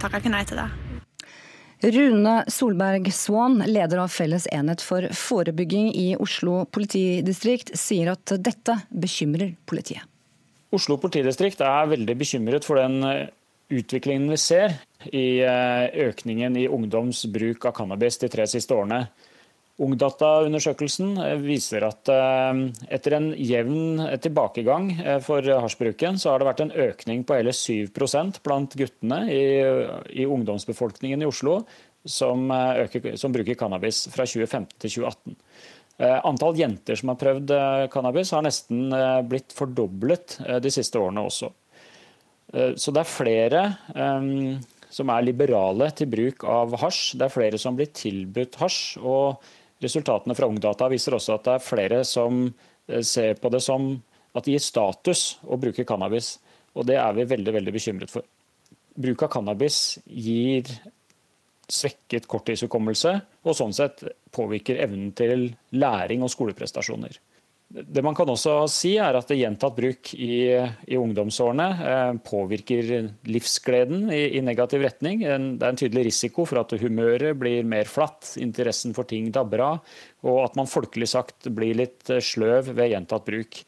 [0.00, 0.70] takker jeg ikke nei til det.
[1.80, 8.76] Rune Solberg Swan, leder av Felles enhet for forebygging i Oslo politidistrikt, sier at dette
[8.92, 10.04] bekymrer politiet.
[10.70, 13.26] Oslo politidistrikt er veldig bekymret for den eh,
[13.74, 14.76] utviklingen vi ser
[15.10, 19.00] i eh, økningen i ungdoms bruk av cannabis de tre siste årene.
[19.82, 22.12] Ungdata-undersøkelsen eh, viser at
[22.86, 24.92] etter en jevn tilbakegang
[25.26, 29.44] for hasjbruken, så har det vært en økning på hele 7% blant guttene i,
[30.22, 31.64] i ungdomsbefolkningen i Oslo
[32.06, 35.40] som, øker, som bruker cannabis fra 2015 til 2018.
[36.00, 41.00] Eh, antall jenter som har prøvd eh, cannabis, har nesten eh, blitt fordoblet de siste
[41.00, 41.50] årene også.
[42.50, 43.58] Så det er flere
[44.90, 47.12] som er liberale til bruk av hasj.
[47.14, 48.96] Det er flere som blir tilbudt hasj.
[49.06, 49.38] Og
[49.84, 52.40] resultatene fra Ungdata viser også at det er flere som
[53.06, 53.92] ser på det som
[54.34, 56.32] at det gir status å bruke cannabis.
[56.74, 58.26] Og det er vi veldig, veldig bekymret for.
[58.98, 60.66] Bruk av cannabis gir
[61.74, 64.04] svekket korttidshukommelse, og sånn sett
[64.34, 67.18] påvirker evnen til læring og skoleprestasjoner.
[67.70, 70.56] Det man kan også si er at Gjentatt bruk i,
[70.90, 72.88] i ungdomsårene eh, påvirker
[73.30, 75.22] livsgleden i, i, negativ retning.
[75.22, 79.62] Det er en tydelig risiko for at humøret blir mer flatt, interessen for ting dabber
[79.62, 79.94] av,
[80.26, 83.62] og at man folkelig sagt blir litt sløv ved gjentatt bruk.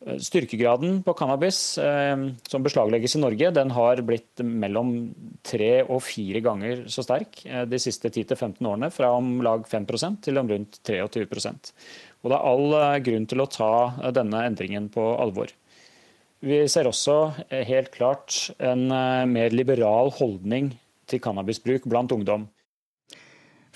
[0.00, 2.16] Styrkegraden på cannabis eh,
[2.48, 5.10] som beslaglegges i Norge, den har blitt mellom
[5.44, 8.88] tre og fire ganger så sterk eh, de siste 10-15 årene.
[8.94, 9.86] Fra om lag 5
[10.24, 11.72] til om rundt 23%
[12.22, 13.72] Og Det er all eh, grunn til å ta
[14.16, 15.52] denne endringen på alvor.
[16.40, 20.70] Vi ser også helt klart en mer liberal holdning
[21.04, 22.48] til cannabisbruk blant ungdom.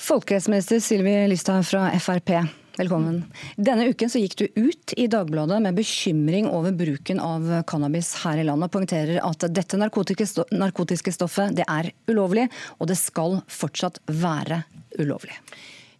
[0.00, 2.63] Folkehelseminister Sylvi Lystad fra Frp.
[2.74, 3.20] Velkommen.
[3.54, 8.40] Denne uken så gikk du ut i Dagbladet med bekymring over bruken av cannabis her
[8.42, 12.48] i landet, og poengterer at dette narkotiske stoffet det er ulovlig,
[12.82, 14.64] og det skal fortsatt være
[14.98, 15.38] ulovlig.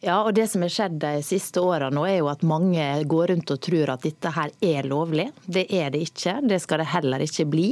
[0.04, 3.52] Ja, og Det som har skjedd de siste årene, er jo at mange går rundt
[3.54, 5.30] og tror at dette her er lovlig.
[5.46, 6.34] Det er det ikke.
[6.44, 7.70] Det skal det heller ikke bli.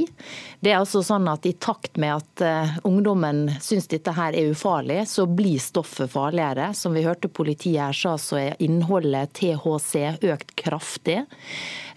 [0.63, 4.49] Det er altså sånn at I takt med at uh, ungdommen syns dette her er
[4.49, 6.71] ufarlig, så blir stoffet farligere.
[6.73, 11.19] Som vi hørte politiet her sa, så er innholdet THC økt kraftig.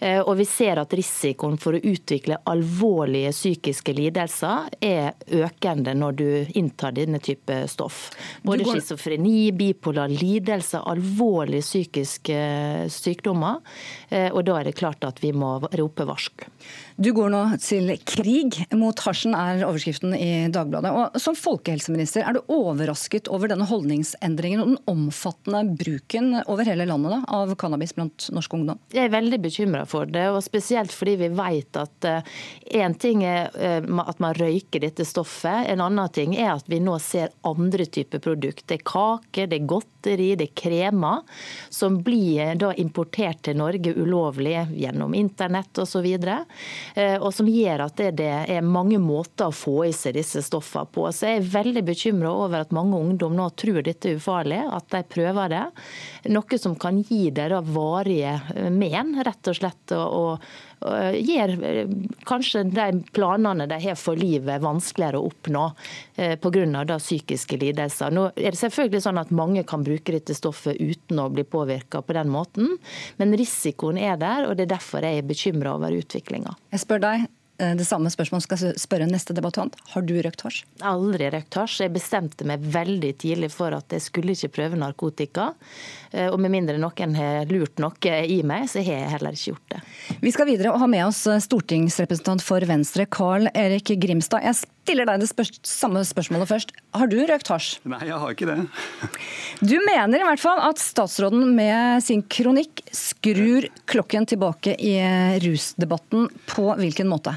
[0.02, 6.20] Uh, og vi ser at risikoen for å utvikle alvorlige psykiske lidelser er økende når
[6.20, 6.28] du
[6.60, 8.10] inntar denne type stoff.
[8.44, 12.40] Både schizofreni, bipolar lidelse lidelse, alvorlige psykiske
[12.92, 13.62] sykdommer.
[14.10, 16.46] Eh, og da er det klart at vi må rope varsk.
[16.96, 20.88] Du går nå til krig mot hasjen, er overskriften i Dagbladet.
[20.96, 26.86] Og Som folkehelseminister, er du overrasket over denne holdningsendringen og den omfattende bruken over hele
[26.88, 28.80] landet da, av cannabis blant norsk ungdom?
[28.96, 33.26] Jeg er veldig bekymra for det, og spesielt fordi vi vet at én uh, ting
[33.28, 37.34] er uh, at man røyker dette stoffet, en annen ting er at vi nå ser
[37.44, 38.64] andre typer produkter.
[38.72, 41.28] Det er kake, det er godteri, det er kremer,
[41.68, 46.08] som blir da importert til Norge ulovlig gjennom internett osv.
[46.94, 50.88] Eh, og som gjør at det er mange måter å få i seg disse stoffene
[50.92, 51.06] på.
[51.12, 54.88] Så jeg er veldig bekymra over at mange ungdom nå tror dette er ufarlig, at
[54.92, 55.64] de prøver det.
[56.32, 59.96] Noe som kan gi dem varige eh, men, rett og slett.
[59.96, 60.40] og,
[60.86, 61.92] og gjør eh,
[62.28, 65.62] kanskje de planene de har for livet vanskeligere å oppnå
[66.16, 66.98] pga.
[66.98, 68.12] psykiske lidelser.
[68.12, 72.00] Nå er det selvfølgelig sånn at Mange kan bruke dette stoffet uten å bli påvirka
[72.02, 72.76] på den måten,
[73.20, 74.46] men risikoen er der.
[74.48, 76.54] og Det er derfor jeg er bekymra over utviklinga.
[76.76, 77.22] Jeg spør deg,
[77.56, 79.78] eh, det samme spørsmålet skal jeg spørre neste debattant.
[79.94, 80.58] Har du røkt hasj?
[80.84, 81.78] Aldri røkt hasj.
[81.86, 85.54] Jeg bestemte meg veldig tidlig for at jeg skulle ikke prøve narkotika.
[86.12, 89.54] Eh, og med mindre noen har lurt noe i meg, så har jeg heller ikke
[89.54, 89.80] gjort det.
[90.20, 94.44] Vi skal videre og ha med oss eh, stortingsrepresentant for Venstre, Carl Erik Grimstad.
[94.44, 96.74] Jeg stiller deg det spør samme spørsmålet først.
[96.96, 97.76] Har du røkt hasj?
[97.90, 98.58] Nei, jeg har ikke det.
[99.72, 104.94] du mener i hvert fall at statsråden med sin kronikk skrur klokken tilbake i
[105.42, 106.30] rusdebatten.
[106.46, 107.34] På hvilken måte?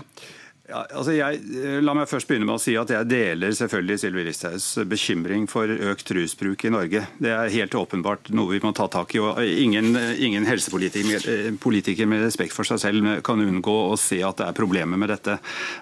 [0.70, 3.96] Ja, altså jeg, eh, la meg først begynne med å si at jeg deler selvfølgelig
[4.04, 7.02] Sylvi Listhaugs bekymring for økt rusbruk i Norge.
[7.18, 9.22] Det er helt åpenbart noe vi må ta tak i.
[9.24, 14.46] og Ingen, ingen helsepolitiker med respekt for seg selv kan unngå å se at det
[14.46, 15.40] er problemer med dette.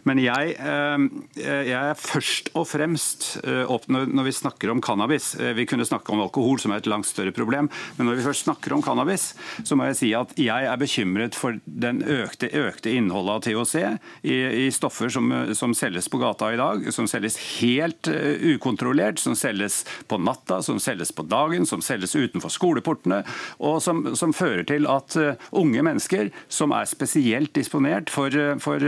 [0.08, 1.04] Men jeg, eh,
[1.44, 6.22] jeg er først og fremst eh, når vi snakker om cannabis Vi kunne snakke om
[6.24, 7.68] alkohol, som er et langt større problem.
[7.98, 9.34] Men når vi først snakker om cannabis,
[9.68, 13.76] så må jeg si at jeg er bekymret for den økte, økte innholdet av THC
[14.24, 19.20] i, i stoffer som, som, selges på gata i dag, som selges helt uh, ukontrollert,
[19.22, 23.24] som selges på natta, som selges på dagen, som selges utenfor skoleportene,
[23.60, 28.84] og som, som fører til at uh, unge mennesker som er spesielt disponert for, for,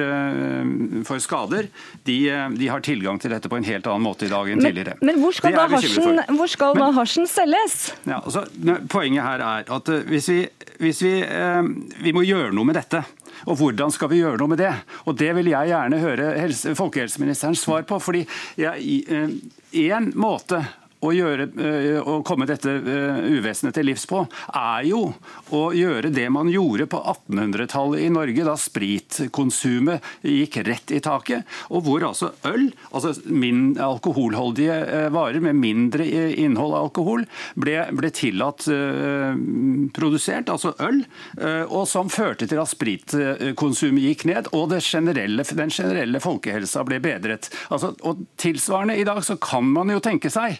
[1.08, 1.69] for skader,
[2.08, 2.17] de,
[2.56, 4.97] de, har tilgang til dette på en helt annen måte i dag enn tidligere.
[5.06, 7.78] Men hvor skal, da hasjen, hvor skal men, da hasjen selges?
[8.06, 8.45] Ja, altså,
[8.91, 10.41] poenget her er at hvis vi,
[10.82, 11.15] hvis vi,
[12.04, 13.04] vi må gjøre noe med dette.
[13.47, 14.73] Og hvordan skal vi gjøre noe med det?
[15.06, 17.99] Og Det vil jeg gjerne høre helse, folkehelseministerens svar på.
[17.99, 18.25] fordi
[19.89, 20.63] en måte
[20.99, 25.01] å, gjøre, eh, å komme dette eh, uvesenet til livs på, er jo
[25.55, 31.47] å gjøre det man gjorde på 1800-tallet i Norge, da spritkonsumet gikk rett i taket.
[31.71, 36.07] Og hvor altså øl, altså min alkoholholdige eh, varer med mindre
[36.39, 37.25] innhold av alkohol,
[37.59, 38.67] ble, ble tillatt
[39.95, 41.01] produsert, altså øl,
[41.69, 47.49] og som førte til at spritkonsumet gikk ned, og generelle, den generelle folkehelsa ble bedret.
[47.69, 50.59] Altså, og Tilsvarende i dag så kan man jo tenke seg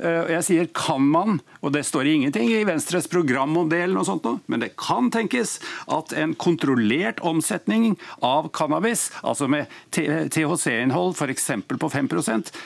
[0.00, 3.70] Eh, jeg sier kan man, og det står ingenting i Venstres program om
[4.06, 5.58] sånt, men det kan tenkes
[5.92, 11.50] at en kontrollert omsetning av cannabis, altså med THC-innhold f.eks.
[11.68, 12.08] på 5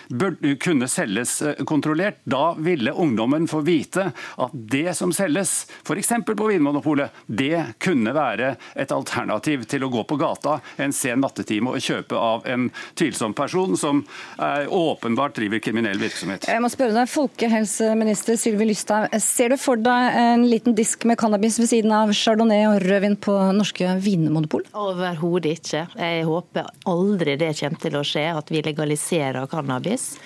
[0.09, 2.21] burde kunne selges eh, kontrollert.
[2.25, 6.13] Da ville ungdommen få vite at det som selges, f.eks.
[6.27, 11.75] på Vinmonopolet, det kunne være et alternativ til å gå på gata en sen nattetime
[11.75, 14.05] og kjøpe av en tvilsom person som
[14.39, 16.47] åpenbart driver kriminell virksomhet.
[16.51, 21.17] Jeg må spørre deg, Folkehelseminister Sylvi Lysthaug, ser du for deg en liten disk med
[21.17, 24.67] cannabis ved siden av chardonnay og rødvin på norske vinmonopol?
[24.77, 25.87] Overhodet ikke.
[25.97, 30.19] Jeg håper aldri det kommer til å skje, at vi legaliserer cannabis.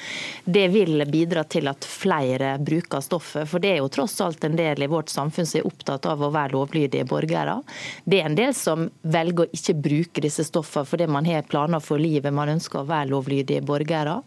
[0.43, 4.59] Det vil bidra til at flere bruker stoffet, for det er jo tross alt en
[4.59, 7.61] del i vårt samfunn som er opptatt av å være lovlydige borgere.
[8.03, 11.79] Det er en del som velger å ikke bruke disse stoffene fordi man har planer
[11.79, 14.19] for livet, man ønsker å være lovlydige borgere.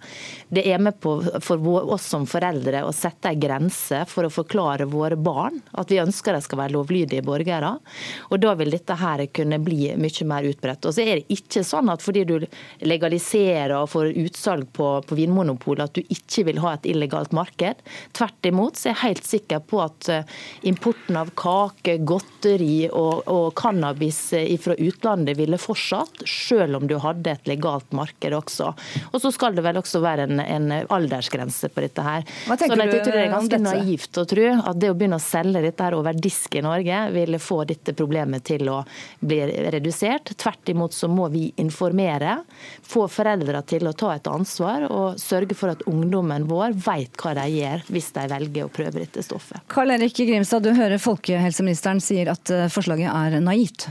[0.48, 4.32] Det er med på for oss som foreldre foreldre å sette en grense for å
[4.32, 7.78] forklare våre barn at vi ønsker de skal være lovlydige borgere.
[8.30, 10.86] Og Da vil dette her kunne bli mye mer utbredt.
[10.86, 12.46] Og så er det ikke sånn at fordi du
[12.82, 17.82] legaliserer og får utsalg på, på Vinmonopolet, at du ikke vil ha et illegalt marked.
[18.14, 20.26] Tvert imot så er jeg helt sikker på at eh,
[20.68, 26.98] importen av kake, godteri og, og cannabis eh, fra utlandet ville fortsatt, selv om du
[27.02, 28.74] hadde et legalt marked også.
[29.12, 32.26] Og så skal det vel også være en, en aldersgrense på dette her.
[32.48, 33.76] Hva tenker sånn du jeg tror det er ganske dette?
[33.82, 37.02] naivt å tro at det å begynne å selge dette her over disk i Norge
[37.16, 38.82] vil få dette problemet til å
[39.20, 39.40] bli
[39.76, 40.34] redusert.
[40.42, 42.40] Tvert imot så må vi informere,
[42.82, 47.36] få foreldre til å ta et ansvar og sørge for at ungdommen vår vet hva
[47.38, 49.64] de gjør hvis de velger å prøve dette stoffet.
[49.72, 53.90] Karl Erik Grimstad, du hører folkehelseministeren sier at eh, forslaget er naivt.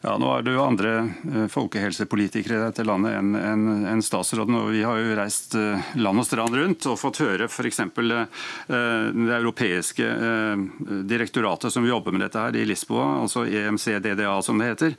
[0.00, 4.54] Ja, Nå er det jo andre eh, folkehelsepolitikere i dette landet enn en, en statsråden.
[4.54, 7.80] og Vi har jo reist eh, land og strand rundt og fått høre f.eks.
[7.82, 7.90] Eh,
[8.68, 10.06] det europeiske
[11.08, 14.94] direktoratet som jobber med dette her i Lisboa, altså EMCDDA som det heter,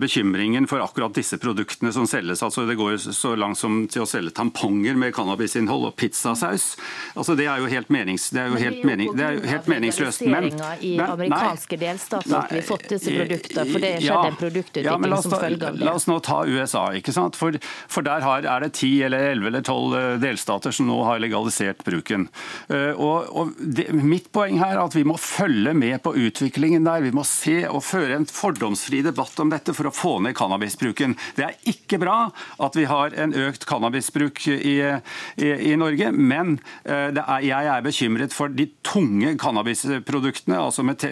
[0.00, 2.42] bekymringen for akkurat disse produktene som selges.
[2.42, 6.74] altså Det går så langt som til å selge tamponger med cannabisinnhold og pizzasaus.
[7.14, 9.70] altså Det er jo helt, menings, det er jo helt, mening, det er jo helt
[9.70, 10.24] meningsløst.
[10.30, 10.50] Men,
[10.84, 15.16] i amerikanske delstater at vi har fått disse produktene, for det skjedde en produktutvikling ja,
[15.16, 15.84] oss, som følge av det.
[15.84, 16.84] La oss nå ta USA.
[16.96, 17.38] ikke sant?
[17.38, 17.56] For,
[17.90, 21.22] for der har, er det 10 eller 11 eller 12 eh, delstater som nå har
[21.22, 22.28] legalisert bruken.
[22.68, 26.86] Uh, og, og det, Mitt poeng her er at vi må følge med på utviklingen
[26.86, 27.04] der.
[27.04, 31.16] Vi må se og føre en fordomsfri debatt om dette for å få ned cannabisbruken.
[31.38, 32.18] Det er ikke bra
[32.62, 37.84] at vi har en økt cannabisbruk i, i, i Norge, men uh, er, jeg er
[37.84, 41.02] bekymret for de tunge cannabisproduktene, altså med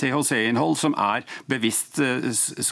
[0.00, 2.30] THC-innhold, som er bevisst uh,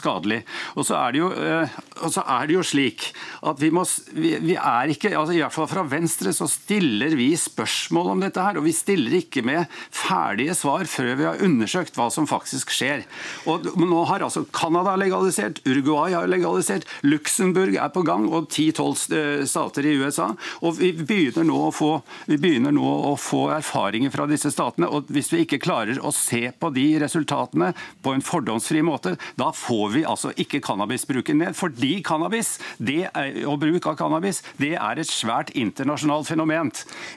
[0.09, 0.41] skadelig.
[0.75, 1.77] Og så er det jo, eh,
[2.25, 3.09] er det jo slik
[3.45, 7.15] at vi må vi, vi er ikke, altså i hvert fall Fra Venstre så stiller
[7.17, 8.41] vi spørsmål om dette.
[8.41, 12.71] her, og Vi stiller ikke med ferdige svar før vi har undersøkt hva som faktisk
[12.73, 13.05] skjer.
[13.49, 19.15] Og Nå har altså Canada legalisert, Uruguay har legalisert, Luxembourg er på gang, og 10-12
[19.15, 20.31] eh, stater i USA.
[20.61, 21.91] og Vi begynner nå å få,
[22.27, 24.89] vi begynner nå å få erfaringer fra disse statene.
[24.89, 29.51] og Hvis vi ikke klarer å se på de resultatene på en fordomsfri måte, da
[29.55, 31.57] får vi altså ikke cannabisbruken ned.
[31.57, 36.71] Fordi cannabis er, og bruk av cannabis det er et svært internasjonalt fenomen.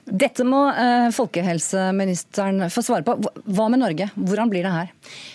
[0.07, 3.19] Dette må eh, folkehelseministeren få svare på.
[3.45, 4.09] Hva med Norge?
[4.17, 4.93] Hvordan blir det her?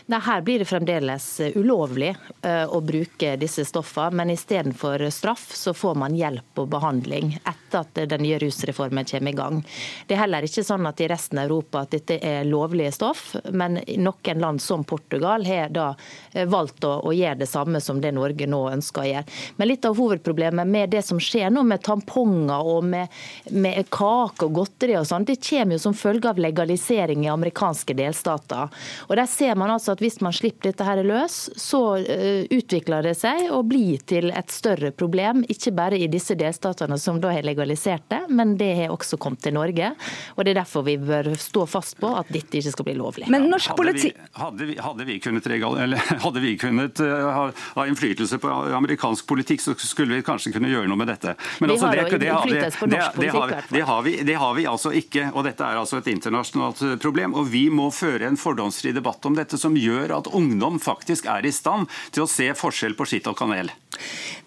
[0.07, 5.73] Nei, her blir det fremdeles ulovlig eh, å bruke disse stoffene, men istedenfor straff så
[5.75, 9.61] får man hjelp og behandling etter at den nye rusreformen kommer i gang.
[10.07, 13.33] Det er heller ikke sånn at i resten av Europa at dette er lovlige stoff,
[13.51, 15.89] men noen land som Portugal har da
[16.31, 19.25] eh, valgt å, å gjøre gjøre det samme som det Norge nå ønsker å gjøre.
[19.57, 23.07] Men litt av hovedproblemet med det som skjer nå med tamponger og med,
[23.51, 27.93] med kake og godteri og sånn, det kommer jo som følge av legalisering i amerikanske
[27.97, 28.69] delstater.
[29.07, 33.05] Og der ser man altså at hvis man slipper dette her løs, så uh, utvikler
[33.05, 35.43] det seg og blir til et større problem.
[35.51, 39.43] Ikke bare i disse delstatene som da har legalisert det, men det har også kommet
[39.45, 39.93] til Norge.
[40.35, 43.29] Og det er derfor vi bør stå fast på at dette ikke skal bli lovlig.
[43.31, 44.11] Men norsk politi...
[44.37, 45.47] Hadde vi, hadde vi kunnet,
[46.25, 47.45] hadde vi kunnet uh, ha,
[47.77, 51.35] ha, innflytelse på amerikansk politikk, så skulle vi kanskje kunne gjøre noe med dette.
[51.59, 55.29] Men vi altså, har det, har, vi, det har vi altså ikke.
[55.33, 57.35] og Dette er altså et internasjonalt eh, problem.
[57.37, 61.45] og Vi må føre en fordomsfri debatt om dette som gjør at ungdom faktisk er
[61.47, 63.71] i stand til å se forskjell på skitt og kanel.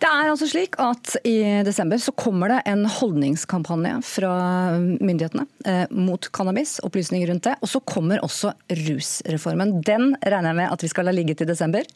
[0.01, 4.33] Det er altså slik at I desember så kommer det en holdningskampanje fra
[4.79, 6.79] myndighetene eh, mot cannabis.
[6.87, 7.57] Opplysninger rundt det.
[7.61, 8.55] Og så kommer også
[8.87, 9.79] rusreformen.
[9.87, 11.87] Den regner jeg med at vi skal la ligge til desember?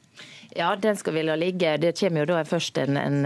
[0.54, 1.76] Ja, den skal vi la ligge.
[1.82, 3.22] Det kommer jo da først en, en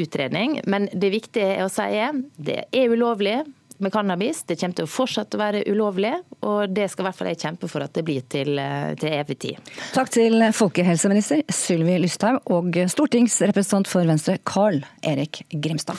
[0.00, 0.60] utredning.
[0.70, 3.40] Men det viktige er å si er det er ulovlig
[3.80, 4.42] med cannabis.
[4.46, 6.12] Det kommer til å fortsette å være ulovlig,
[6.46, 9.16] og det skal i hvert fall jeg kjempe for at det blir til, eh, til
[9.16, 9.72] evig tid.
[9.94, 15.98] Takk til folkehelseminister Sylvi Lysthaug og stortingsrepresentant for Venstre Carl Erik Grimstad.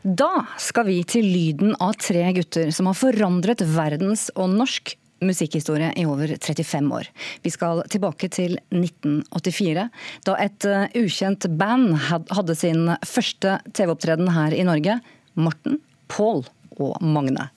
[0.00, 5.92] Da skal vi til lyden av tre gutter som har forandret verdens og norsk musikkhistorie
[5.96, 7.08] i over 35 år.
[7.44, 9.86] Vi skal tilbake til 1984,
[10.26, 15.00] da et eh, ukjent band hadde sin første TV-opptreden her i Norge.
[15.40, 16.44] Morten, Pål
[16.80, 17.50] og Magne.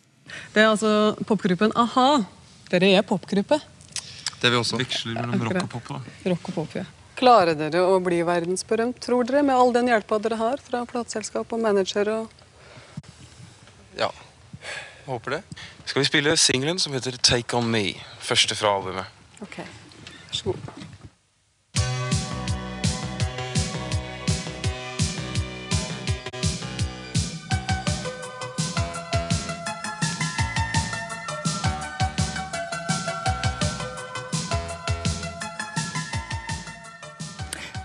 [0.54, 2.24] Det er altså popgruppen a-ha.
[2.72, 3.60] Dere er popgruppe?
[4.40, 4.80] Det er vi også.
[4.82, 5.90] Veksler mellom rock og pop.
[5.94, 6.30] da.
[6.34, 6.86] Rock og pop, ja.
[7.16, 11.54] Klarer dere å bli verdensberømt, tror dere, med all den hjelpa dere har fra plateselskap
[11.54, 12.10] og manager?
[12.10, 12.42] og...
[14.00, 14.10] Ja,
[15.06, 15.44] håper det
[15.86, 18.04] skal vi spille singelen som heter 'Take On Me'.
[18.20, 19.06] Første fra albumet.
[19.42, 19.66] Ok, vær
[20.32, 20.56] så god.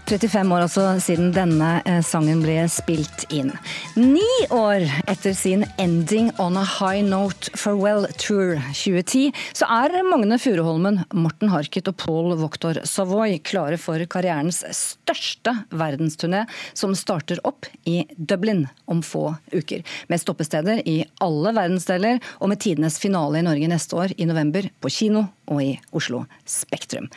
[0.09, 3.50] 35 år altså siden denne eh, sangen ble spilt inn.
[3.98, 10.38] Ni år etter sin 'Ending on a High Note Farewell Tour 2010', så er Magne
[10.40, 17.68] Furuholmen, Morten Harket og Paul Voktor Savoy klare for karrierens største verdensturné, som starter opp
[17.84, 19.84] i Dublin om få uker.
[20.09, 24.72] Med stoppesteder i alle verdensdeler, og med tidenes finale i Norge neste år, i november,
[24.80, 27.09] på kino og i Oslo Spektrum.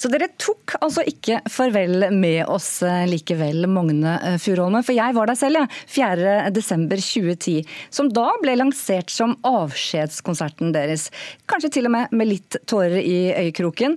[0.00, 4.82] Så dere tok altså ikke farvel med oss eh, likevel, Magne eh, Furuholmen.
[4.82, 5.70] For jeg var der selv, jeg.
[6.02, 6.08] Ja,
[6.50, 7.68] 4.12.2010.
[7.94, 11.08] Som da ble lansert som avskjedskonserten deres.
[11.50, 13.94] Kanskje til og med med litt tårer i øyekroken.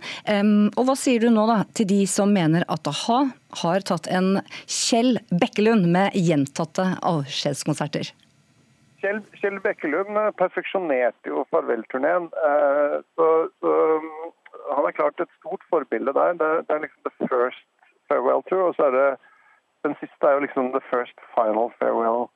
[0.77, 3.19] Og hva sier du nå da til de som mener at a-ha
[3.61, 8.13] har tatt en Kjell Bekkelund med gjentatte avskjedskonserter?
[9.05, 12.25] Kjell, Kjell Bekkelund perfeksjonerte jo farvelturneen.
[12.49, 13.27] Eh, så,
[13.61, 13.73] så
[14.73, 16.33] han er klart et stort forbilde der.
[16.39, 17.67] Det, det, er liksom the first
[18.09, 19.09] farewell tour, og så er det
[19.85, 22.31] den siste er jo liksom the first final farewell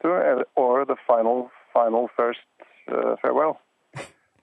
[0.00, 0.16] tour,
[0.56, 2.48] or the final, final first
[2.88, 3.54] uh, farewell.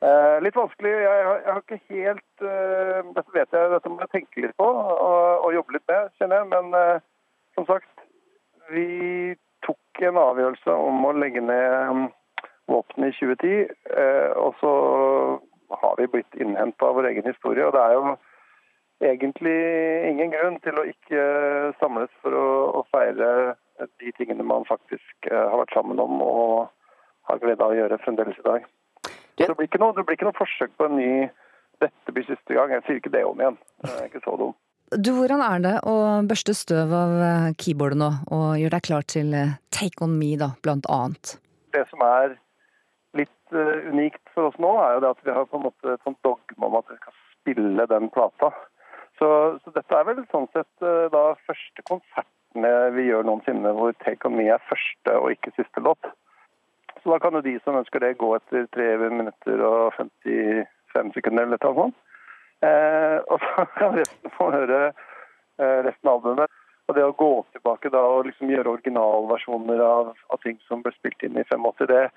[0.05, 0.91] Eh, litt vanskelig.
[0.91, 4.69] Jeg, jeg, har ikke helt uh, Dette vet jeg, dette må jeg tenke litt på
[4.69, 6.51] og, og jobbe litt med, kjenner jeg.
[6.53, 7.01] Men uh,
[7.57, 8.05] som sagt,
[8.69, 8.85] vi
[9.65, 12.07] tok en avgjørelse om å legge ned um,
[12.69, 13.71] våpenet i 2010.
[14.39, 14.73] og så
[15.69, 17.65] har vi blitt innhenta av vår egen historie.
[17.65, 18.15] Og det er jo
[19.09, 19.57] egentlig
[20.09, 21.23] ingen grunn til å ikke
[21.79, 22.47] samles for å,
[22.79, 23.55] å feire
[24.01, 26.71] de tingene man faktisk eh, har vært sammen om og
[27.29, 28.65] har glede av å gjøre fremdeles i dag.
[29.39, 31.11] Det blir, noe, det blir ikke noe, forsøk på en ny
[31.79, 32.73] 'dette blir siste gang'.
[32.75, 33.55] Jeg sier ikke det om igjen.
[33.85, 34.55] Det er ikke så dum.
[34.89, 39.05] Du, Hvordan er det å børste støv av eh, keyboardet nå, og gjøre deg klar
[39.05, 41.35] til eh, 'Take On Me', da, blant annet?
[41.75, 42.33] Det som er
[43.13, 46.01] litt unikt for oss nå, er jo det at vi har på en måte et
[46.07, 48.49] sånt dogme om at vi skal spille den plata.
[49.21, 49.29] Så,
[49.61, 54.37] så dette er vel sånn sett da første konsertene vi gjør noensinne hvor Take On
[54.39, 56.13] Me er første og ikke siste låt.
[57.03, 61.45] Så da kan jo de som ønsker det, gå etter 3 minutter og 55 sekunder
[61.45, 61.97] eller noe sånt.
[62.65, 66.55] Eh, og så kan resten få høre eh, resten av albumet.
[66.89, 70.93] Og det å gå tilbake da og liksom gjøre originalversjoner av, av ting som ble
[70.95, 72.07] spilt inn i 85, det,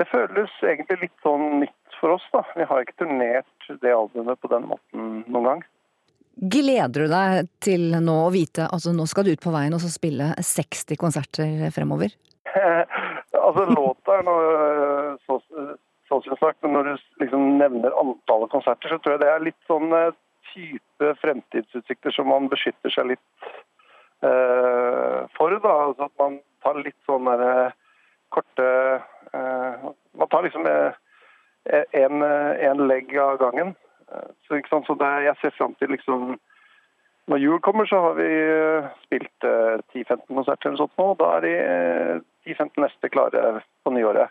[0.00, 2.24] det føles egentlig litt sånn nytt for oss.
[2.32, 2.40] da.
[2.56, 5.66] Vi har ikke turnert det albumet på den måten noen gang.
[6.36, 9.84] Gleder du deg til nå å vite altså nå skal du ut på veien og
[9.88, 12.12] spille 60 konserter fremover?
[13.46, 14.34] altså Låta er nå
[15.24, 15.38] så,
[16.08, 19.92] sannsynligvis, men når du liksom nevner antallet konserter, så tror jeg det er litt sånn
[19.96, 20.14] eh,
[20.52, 23.48] type fremtidsutsikter som man beskytter seg litt
[24.26, 25.56] eh, for.
[25.62, 27.72] da, altså At man tar litt sånn derre
[28.34, 28.68] korte
[29.32, 33.74] eh, Man tar liksom en, en legg av gangen.
[34.46, 34.86] Så, sant?
[34.86, 36.36] så det, jeg ser fram til liksom
[37.26, 38.28] Når jul kommer, så har vi
[39.02, 41.08] spilt 10-15 konserter eller sånt nå.
[41.20, 41.54] Da er de
[42.46, 43.42] 10-15 neste klare
[43.82, 44.30] på nyåret.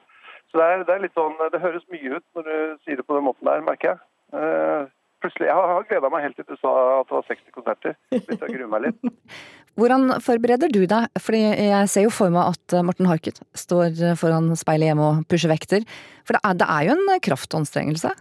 [0.51, 3.17] Så det er, det er, sånn, det høres mye ut når du sier det på
[3.17, 4.89] den måten der, merker jeg
[5.25, 7.95] plutselig, Jeg har gleda meg helt til du sa at det var 60 konserter.
[8.13, 9.15] Hvis å gruer meg litt.
[9.79, 11.09] Hvordan forbereder du deg?
[11.19, 15.51] Fordi jeg ser jo for meg at Morten Harket står foran speilet hjemme og pusher
[15.51, 15.83] vekter.
[16.27, 18.13] For det er, det er jo en kraftanstrengelse?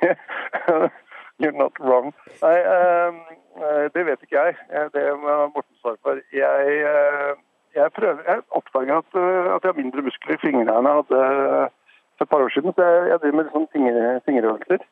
[1.40, 2.10] You're not wrong.
[2.42, 4.58] Nei, uh, det vet ikke jeg.
[4.96, 6.18] Det må Morten svare for.
[6.34, 7.38] Jeg, uh,
[7.76, 11.02] jeg, prøver, jeg oppdager at, uh, at, jeg har mindre muskler i fingrene enn jeg
[11.02, 11.20] hadde
[12.16, 12.74] for et par år siden.
[12.76, 14.88] Så jeg, jeg driver med sånn fingerøvelser.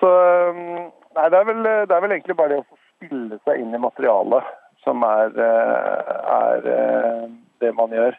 [0.00, 0.10] Så
[0.50, 0.64] um,
[1.16, 3.76] nei, det er, vel, det er vel egentlig bare det å få spille seg inn
[3.76, 4.50] i materialet
[4.84, 7.24] som er, eh, er eh,
[7.60, 8.16] det man gjør.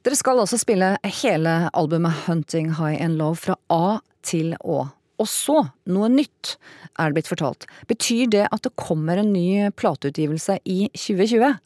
[0.00, 4.86] Dere skal også spille hele albumet 'Hunting High and Low' fra A til Å.
[5.20, 6.56] Og så noe nytt,
[6.98, 7.66] er det blitt fortalt.
[7.86, 11.58] Betyr det at det kommer en ny plateutgivelse i 2020?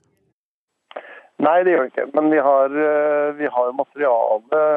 [1.42, 2.10] Nei, det gjør det ikke.
[2.14, 4.68] Men vi har, eh, vi har materiale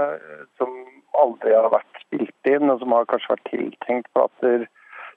[0.58, 0.74] som
[1.22, 4.66] aldri har vært spilt inn, og som har kanskje vært tiltenkt plater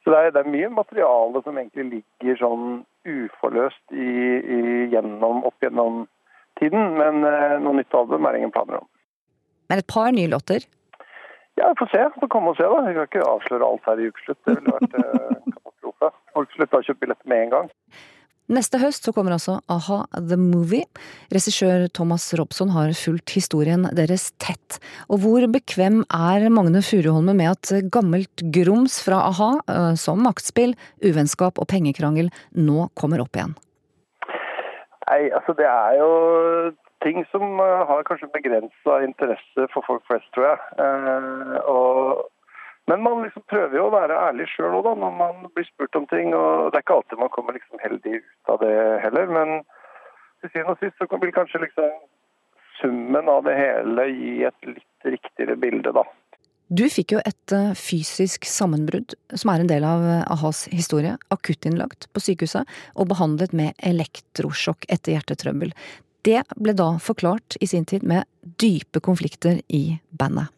[0.04, 2.68] så det er, det er, mye materiale som egentlig ligger sånn
[3.08, 4.12] uforløst i,
[4.56, 4.60] i,
[4.92, 6.06] gjennom, opp gjennom
[6.60, 6.94] tiden.
[6.96, 8.88] Men eh, noe nytt album er det ingen planer om.
[9.68, 10.64] Men et par nye låter?
[11.60, 12.06] Ja, vi får se.
[12.16, 12.80] Får komme og se, da.
[12.86, 14.40] Vi kan ikke avsløre alt her i ukeslutt.
[14.48, 16.12] Det ville vært eh, katastrofe.
[16.38, 17.70] Folk slutta å kjøpe billetter med en gang.
[18.50, 20.82] Neste høst så kommer altså A-ha The Movie.
[21.30, 24.80] Regissør Thomas Robson har fulgt historien deres tett.
[25.06, 30.74] Og hvor bekvem er Magne Furuholme med at gammelt grums fra a-ha, eh, som maktspill,
[30.98, 33.54] uvennskap og pengekrangel, nå kommer opp igjen?
[35.06, 36.10] Nei, altså det er jo
[37.06, 40.58] ting som eh, har kanskje begrensa interesse for folk flest, tror jeg.
[40.82, 42.26] Eh, og
[42.90, 46.08] men man liksom prøver jo å være ærlig sjøl òg, når man blir spurt om
[46.10, 46.32] ting.
[46.34, 49.30] og Det er ikke alltid man kommer liksom heldig ut av det heller.
[49.30, 49.60] Men
[50.42, 52.00] til syvende og sist så vil kanskje liksom
[52.80, 56.04] summen av det hele gi et litt riktigere bilde, da.
[56.70, 61.16] Du fikk jo et eh, fysisk sammenbrudd, som er en del av Ahas a-has historie.
[61.34, 65.74] Akuttinnlagt på sykehuset og behandlet med elektrosjokk etter hjertetrøbbel.
[66.26, 68.26] Det ble da forklart i sin tid med
[68.62, 70.50] dype konflikter i bandet.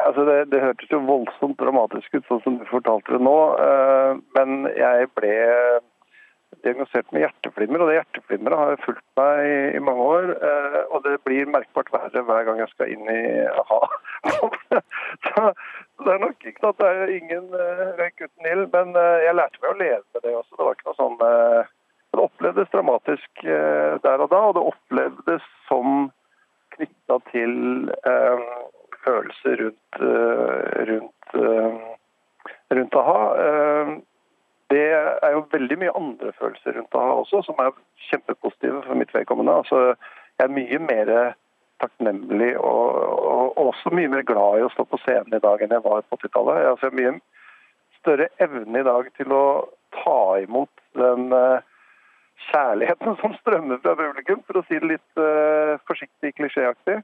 [0.00, 3.38] Altså det, det, hørtes jo voldsomt dramatisk ut, sånn som du fortalte det nå.
[3.60, 5.34] Eh, men jeg ble
[6.62, 9.42] diagnosert med hjerteflimmer, og det hjerteflimmeret har fulgt meg
[9.76, 10.32] i, mange år.
[10.48, 13.20] Eh, og det blir merkbart verre hver gang jeg skal inn i
[13.50, 13.80] a-ha.
[15.26, 15.52] så,
[16.04, 19.62] det er nok ikke at det er ingen uh, røyk uten ild, men jeg lærte
[19.62, 20.56] meg å leve med det også.
[20.56, 26.10] Det var ikke noe sånn Det opplevdes dramatisk der og da, og det opplevdes som
[26.76, 27.54] knytta til
[29.04, 33.20] følelser rundt, eh, rundt, eh, rundt a-ha.
[33.44, 33.92] Eh,
[34.70, 34.88] det
[35.22, 37.72] er jo veldig mye andre følelser rundt a-ha også, som er
[38.08, 39.52] kjempepositive for mitt vedkommende.
[39.52, 39.94] Altså,
[40.38, 41.34] jeg er mye mer
[41.82, 42.88] takknemlig og,
[43.32, 46.06] og, også mye mer glad i å stå på scenen i dag enn jeg var
[46.06, 46.66] på 80-tallet.
[46.70, 47.20] Altså, jeg har mye
[48.00, 49.44] større evne i dag til å
[50.02, 51.28] ta imot den
[52.50, 57.02] kjærligheten som strømmer fra publikum, for å si det litt uh, forsiktig klisjéaktig.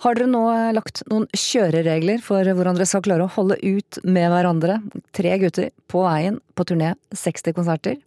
[0.00, 3.98] Har dere nå eh, lagt noen kjøreregler for hvordan dere skal klare å holde ut
[4.08, 4.78] med hverandre?
[5.12, 7.98] Tre gutter på veien på turné, 60 konserter?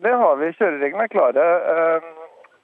[0.00, 0.48] Det har vi.
[0.56, 1.48] Kjørereglene er klare.
[1.72, 2.06] Ehm,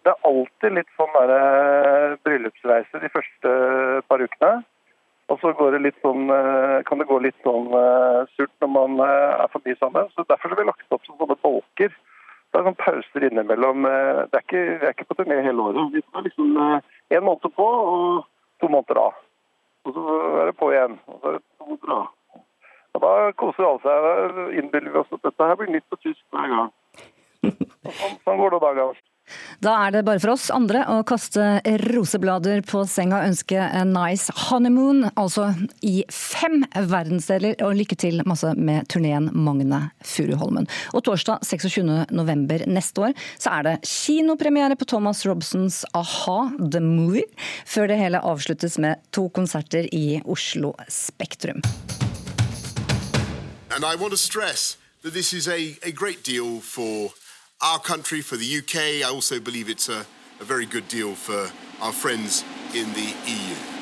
[0.08, 3.52] det er alltid litt sånn eh, bryllupsreise de første
[4.08, 4.62] par ukene.
[5.28, 7.66] Og så sånn, eh, kan det gå litt sånn
[8.38, 10.08] surt når man er forbi sammen.
[10.14, 11.92] Så Derfor har vi lagt opp som sånne bolker.
[11.92, 13.84] Det er sånn pauser innimellom.
[13.84, 15.92] Det er ikke, vi er ikke på turné hele året.
[15.92, 17.68] Vi tar liksom en måned på.
[17.68, 18.24] og
[18.60, 19.18] to måneder av.
[19.86, 20.04] Og så
[20.40, 20.96] er det på igjen.
[21.06, 22.06] Og så er det to måneder av.
[22.96, 24.06] Og da koser alle seg.
[24.06, 26.72] Da innbiller vi oss at dette her blir nytt på tysk hver gang.
[27.44, 29.04] Og sånn, sånn går det dagene.
[29.64, 33.92] Da er det bare for oss andre å kaste roseblader på senga og ønske en
[33.94, 35.48] nice honeymoon, altså
[35.86, 40.68] i fem verdensdeler, og lykke til masse med turneen Magne Furuholmen.
[40.94, 42.66] Og torsdag 26.11.
[42.70, 47.26] neste år så er det kinopremiere på Thomas Robsons A-ha The Movie,
[47.66, 51.62] før det hele avsluttes med to konserter i Oslo Spektrum.
[53.74, 55.92] And I want to stress that this is a, a
[56.62, 57.10] for
[57.60, 59.06] our country, for the UK.
[59.06, 60.06] I also believe it's a,
[60.40, 61.50] a very good deal for
[61.80, 62.44] our friends
[62.74, 63.75] in the EU.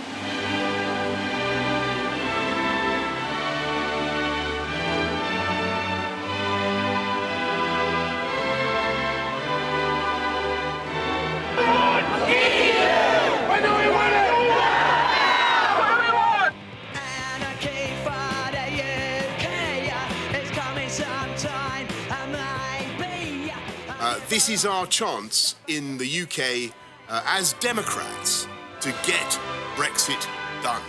[24.47, 26.71] This is our chance in the UK
[27.09, 28.47] uh, as Democrats
[28.79, 29.41] to get
[29.75, 30.29] Brexit
[30.63, 30.83] done.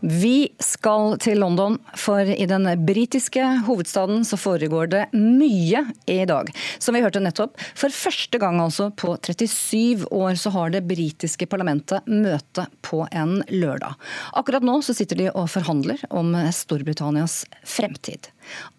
[0.00, 6.50] Vi skal til London, for i den britiske hovedstaden så foregår det mye i dag.
[6.82, 11.48] Som vi hørte nettopp, for første gang altså på 37 år så har det britiske
[11.50, 13.94] parlamentet møte på en lørdag.
[14.38, 18.30] Akkurat nå så sitter de og forhandler om Storbritannias fremtid.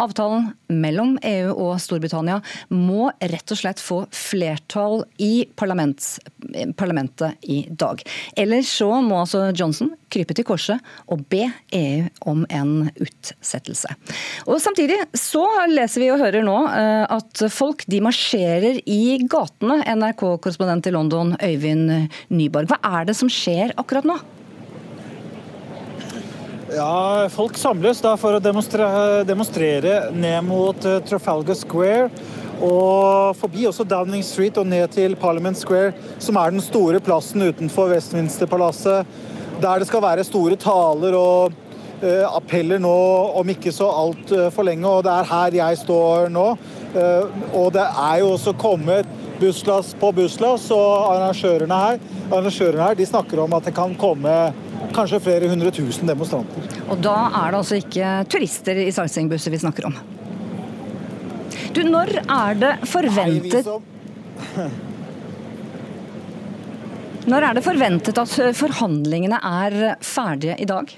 [0.01, 2.39] Avtalen mellom EU og Storbritannia
[2.74, 8.01] må rett og slett få flertall i parlamentet i dag.
[8.38, 13.91] Ellers så må altså Johnson krype til korset og be EU om en utsettelse.
[14.47, 19.80] Og Samtidig så leser vi og hører nå eh, at folk de marsjerer i gatene.
[19.97, 24.18] NRK-korrespondent i London Øyvind Nyborg, hva er det som skjer akkurat nå?
[26.68, 32.09] Ja, Folk samles da for å demonstrere, demonstrere ned mot uh, Trafalgar Square
[32.57, 37.45] og forbi også Downing Street og ned til Parliament Square, som er den store plassen
[37.45, 39.05] utenfor Westminster-palasset,
[39.61, 41.55] der det skal være store taler og
[42.03, 42.97] uh, appeller nå
[43.39, 44.89] om ikke så altfor uh, lenge.
[44.89, 46.49] Og det er her jeg står nå.
[47.53, 49.07] og det er jo også kommet
[49.39, 51.99] busslass på busslass, og arrangørene her,
[52.32, 54.34] arrangørene her de snakker om at det kan komme
[54.95, 56.67] kanskje flere hundre tusen demonstranter.
[56.88, 59.97] Og da er det altså ikke turister i sightseeingbusser vi snakker om?
[61.75, 63.67] Du, når er det forventet
[67.27, 70.93] Når er det forventet at forhandlingene er ferdige i dag?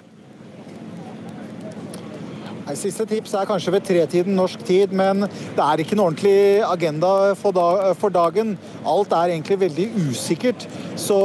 [2.77, 7.33] Siste tips er kanskje ved tretiden norsk tid, men det er ikke en ordentlig agenda
[7.39, 8.55] for dagen.
[8.85, 10.67] Alt er egentlig veldig usikkert,
[10.99, 11.17] så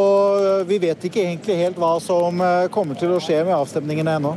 [0.68, 4.34] vi vet ikke egentlig helt hva som eh, kommer til å skje med avstemningene ennå.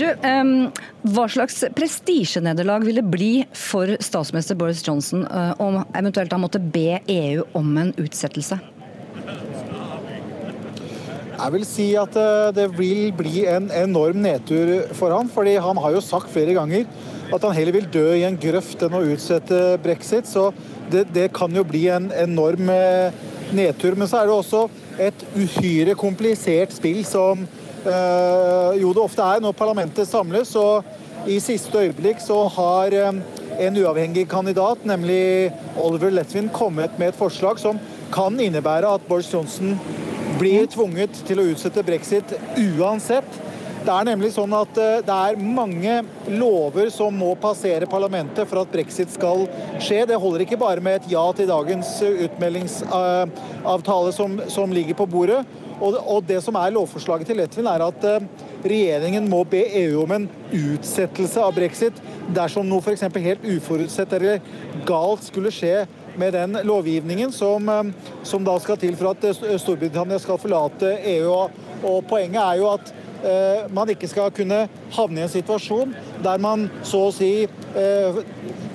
[0.00, 0.70] Du, um,
[1.12, 6.62] Hva slags prestisjenederlag vil det bli for statsminister Boris Johnson uh, om eventuelt han måtte
[6.62, 8.56] be EU om en utsettelse?
[11.42, 15.78] Jeg vil si at eh, det vil bli en enorm nedtur for han, fordi han
[15.82, 16.84] har jo sagt flere ganger
[17.34, 20.28] at han heller vil dø i en grøft enn å utsette brexit.
[20.30, 20.52] Så
[20.92, 23.10] det, det kan jo bli en enorm eh,
[23.58, 23.96] nedtur.
[23.98, 24.60] Men så er det også
[25.02, 30.54] et uhyre komplisert spill som øh, jo det ofte er når parlamentet samles.
[30.60, 37.18] Og i siste øyeblikk så har en uavhengig kandidat, nemlig Oliver Letwin, kommet med et
[37.18, 37.82] forslag som
[38.14, 39.74] kan innebære at Boris Johnson
[40.42, 43.30] blir tvunget til å utsette brexit uansett.
[43.82, 48.58] Det er nemlig sånn at eh, det er mange lover som må passere parlamentet for
[48.62, 49.48] at brexit skal
[49.82, 50.06] skje.
[50.06, 55.46] Det holder ikke bare med et ja til dagens utmeldingsavtale som, som ligger på bordet.
[55.82, 58.22] Og, det som er lovforslaget til Letvin, er at eh,
[58.62, 61.92] regjeringen må be EU om en utsettelse av brexit
[62.34, 63.02] dersom noe f.eks.
[63.26, 64.40] helt uforutsett eller
[64.86, 65.86] galt skulle skje
[66.16, 67.82] med den lovgivningen som, eh,
[68.22, 71.32] som, da skal til for at eh, Storbritannia skal forlate EU.
[71.82, 72.92] Og poenget er jo at
[73.24, 78.22] eh, man ikke skal kunne havne i en situasjon der man så å si eh,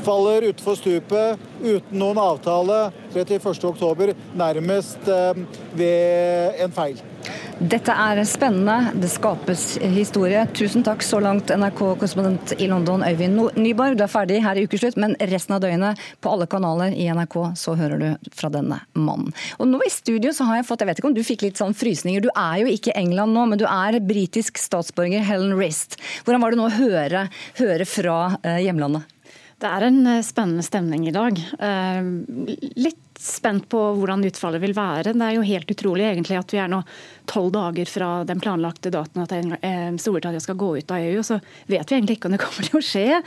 [0.07, 5.45] faller utfor stupet uten noen avtale 31.10, nærmest eh,
[5.77, 6.99] ved en feil.
[7.57, 8.91] Dette er spennende.
[9.01, 10.43] Det skapes historie.
[10.53, 13.97] Tusen takk så langt, NRK-korrespondent i London, Øyvind Nyborg.
[13.97, 17.37] Du er ferdig her i ukeslutt, men resten av døgnet på alle kanaler i NRK
[17.57, 19.33] så hører du fra denne mannen.
[19.57, 21.61] Og nå i studio så har jeg fått, jeg vet ikke om du fikk litt
[21.61, 22.27] sånn frysninger.
[22.27, 25.97] Du er jo ikke England nå, men du er britisk statsborger Helen Rist.
[26.27, 29.09] Hvordan var det nå å høre, høre fra eh, hjemlandet?
[29.57, 31.39] Det er en eh, spennende stemning i dag.
[31.57, 32.11] Eh,
[33.19, 35.13] spent på hvordan utfallet vil være.
[35.13, 36.81] Det er jo helt utrolig egentlig at vi er nå
[37.27, 41.23] tolv dager fra den planlagte datoen at eh, Storbritannia skal gå ut av EU.
[41.25, 43.21] Så vet vi egentlig ikke om det kommer til å skje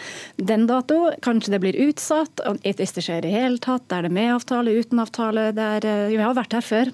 [0.53, 1.03] den dato.
[1.25, 2.43] Kanskje det blir utsatt.
[2.65, 5.51] Hvis det skjer i hele tatt, er det med avtale, uten avtale?
[5.51, 6.93] Er, vi har vært her før.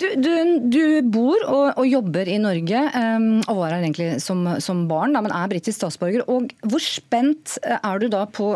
[0.00, 0.32] Du, du,
[0.72, 0.82] du
[1.12, 5.22] bor og, og, jobber i Norge, um, og var her egentlig som, som barn, da,
[5.24, 6.24] men er britisk statsborger.
[6.30, 8.52] og Hvor spent eh, er du da på,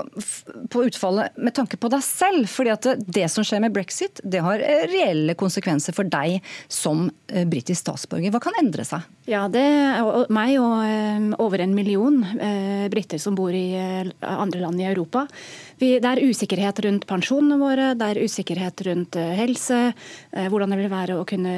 [0.72, 2.48] på, utfallet med tanke på deg selv?
[2.50, 6.40] Fordi at det, det, som skjer med brexit, det har eh, reelle konsekvenser for deg
[6.72, 8.32] som britisk statsborger.
[8.32, 9.04] Hva kan endre seg?
[9.28, 12.20] Ja, det er meg og um, over en million
[12.92, 15.24] briter som bor i andre land i Europa.
[15.80, 19.80] Det er usikkerhet rundt pensjonene våre, det er usikkerhet rundt helse,
[20.30, 21.54] hvordan det vil være å kunne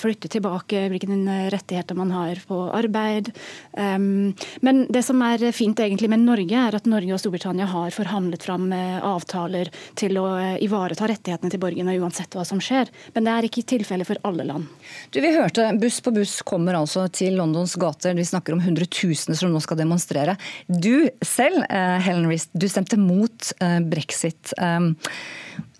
[0.00, 1.08] flytte tilbake, hvilke
[1.52, 3.32] rettigheter man har på arbeid.
[3.76, 8.44] Men det som er fint egentlig med Norge, er at Norge og Storbritannia har forhandlet
[8.46, 12.90] fram uh, avtaler til å uh, ivareta rettighetene til borgerne uansett hva som skjer.
[13.14, 14.68] Men det er ikke tilfellet for alle land.
[15.10, 18.16] Du, Vi hørte Buss på buss kommer altså til Londons gater.
[18.16, 20.36] Vi snakker om hundretusener som nå skal demonstrere.
[20.66, 23.52] Du selv, uh, Helen Rist, du stemte mot
[23.86, 24.52] brexit.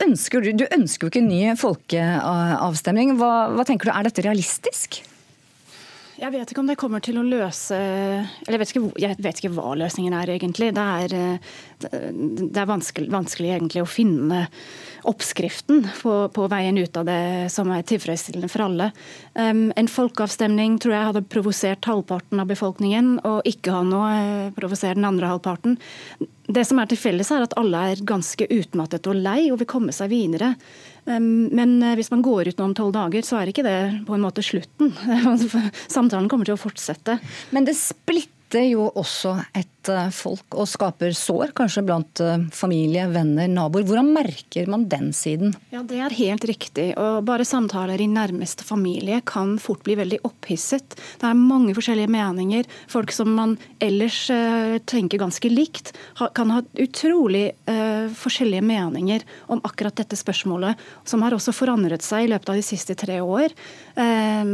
[0.05, 3.17] Ønsker du, du ønsker jo ikke ny folkeavstemning.
[3.21, 5.01] Hva, hva tenker du, er dette realistisk?
[6.17, 9.41] Jeg vet ikke om det kommer til å løse Eller jeg vet ikke, jeg vet
[9.43, 10.71] ikke hva løsningen er, egentlig.
[10.77, 11.17] Det er,
[11.83, 14.47] det er vanskelig, vanskelig, egentlig å finne
[15.07, 18.89] oppskriften på, på, veien ut av det som er tilfredsstillende for alle.
[19.35, 24.99] Um, en folkeavstemning tror jeg hadde provosert halvparten av befolkningen, og ikke ha noe provosert
[24.99, 25.79] den andre halvparten.
[26.47, 29.71] Det som er til felles, er at alle er ganske utmattet og lei og vil
[29.71, 30.55] komme seg videre.
[31.07, 34.17] Men eh, hvis man går ut nå om tolv dager, så er ikke det på
[34.17, 34.91] en måte slutten.
[35.95, 37.19] Samtalen kommer til å fortsette.
[37.55, 43.07] Men det splitter jo også et Eh, folk og skaper sår, kanskje blant eh, familie,
[43.13, 43.87] venner, naboer.
[43.87, 45.55] Hvordan merker man den siden?
[45.71, 46.89] Ja, Det er helt riktig.
[46.99, 50.97] og Bare samtaler i nærmeste familie kan fort bli veldig opphisset.
[51.21, 52.67] Det er mange forskjellige meninger.
[52.89, 55.93] Folk som man ellers uh, tenker ganske likt,
[56.35, 59.23] kan ha utrolig forskjellige meninger
[59.53, 63.19] om akkurat dette spørsmålet, som har også forandret seg i løpet av de siste tre
[63.21, 63.53] år.
[63.97, 64.45] Uh,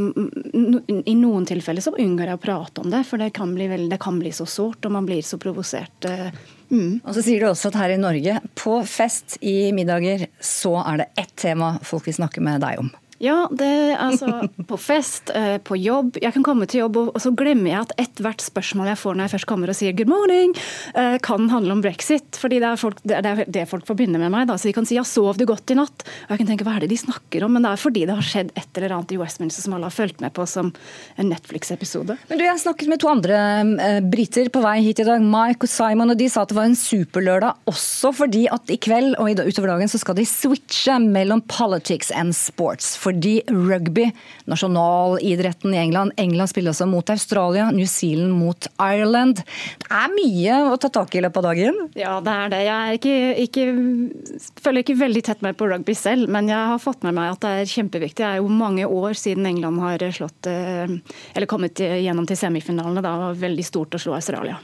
[1.03, 3.91] I noen tilfeller så unngår jeg å prate om det, for det kan bli, veldig,
[3.91, 4.85] det kan bli så sårt.
[4.87, 6.07] og man blir så provosert.
[6.07, 6.31] Eh,
[6.71, 7.03] mm.
[7.03, 11.03] Og så sier du også at her i Norge, på fest i middager, så er
[11.03, 12.93] det ett tema folk vil snakke med deg om.
[13.23, 16.19] Ja, det altså på fest, eh, på jobb.
[16.23, 19.29] Jeg kan komme til jobb, og så glemmer jeg at ethvert spørsmål jeg får når
[19.29, 20.57] jeg først kommer og sier 'good morning',
[20.99, 22.35] eh, kan handle om brexit.
[22.43, 24.49] fordi det er, folk, det er det folk forbinder med meg.
[24.49, 24.55] Da.
[24.55, 26.03] Så de kan si 'ja, sov du godt i natt'?
[26.27, 27.53] Og jeg kan tenke 'hva er det de snakker om'?
[27.53, 29.95] Men det er fordi det har skjedd et eller annet i Westminster som alle har
[29.95, 30.73] fulgt med på som
[31.17, 32.19] en Netflix-episode.
[32.29, 33.35] Men du, Jeg snakket med to andre
[33.79, 36.57] eh, briter på vei hit i dag, Mike og Simon, og de sa at det
[36.57, 40.99] var en superlørdag også fordi at i kveld og utover dagen så skal de switche
[40.99, 42.97] mellom politics and sports.
[42.97, 44.09] For fordi rugby,
[44.51, 49.43] nasjonalidretten i England England spiller også mot Australia, New Zealand mot Ireland.
[49.83, 51.81] Det er mye å ta tak i i løpet av dagen?
[51.99, 52.61] Ja, det er det.
[52.67, 56.83] Jeg er ikke, ikke, følger ikke veldig tett med på rugby selv, men jeg har
[56.83, 58.23] fått med meg at det er kjempeviktig.
[58.23, 60.97] Det er jo mange år siden England har slått, eh,
[61.35, 63.05] eller kommet gjennom til semifinalene.
[63.05, 64.59] Da var veldig stort å slå Australia.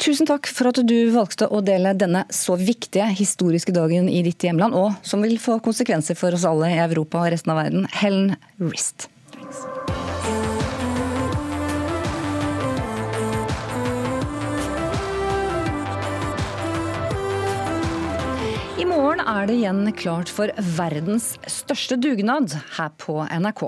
[0.00, 4.40] Tusen takk for at du valgte å dele denne så viktige historiske dagen i ditt
[4.46, 7.84] hjemland, og som vil få konsekvenser for oss alle i Europa og resten av verden.
[8.00, 8.32] Helen
[8.64, 9.10] Rist.
[18.80, 23.64] I morgen er det igjen klart for verdens største dugnad her på NRK.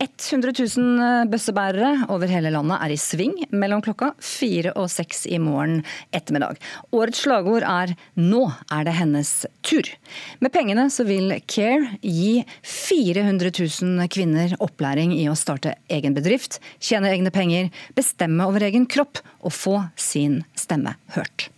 [0.00, 5.36] 100 000 bøssebærere over hele landet er i sving mellom klokka fire og seks i
[5.44, 5.82] morgen
[6.16, 6.56] ettermiddag.
[6.88, 9.92] Årets slagord er 'Nå er det hennes tur'.
[10.40, 16.60] Med pengene så vil Care gi 400 000 kvinner opplæring i å starte egen bedrift,
[16.80, 21.50] tjene egne penger, bestemme over egen kropp og få sin stemme hørt.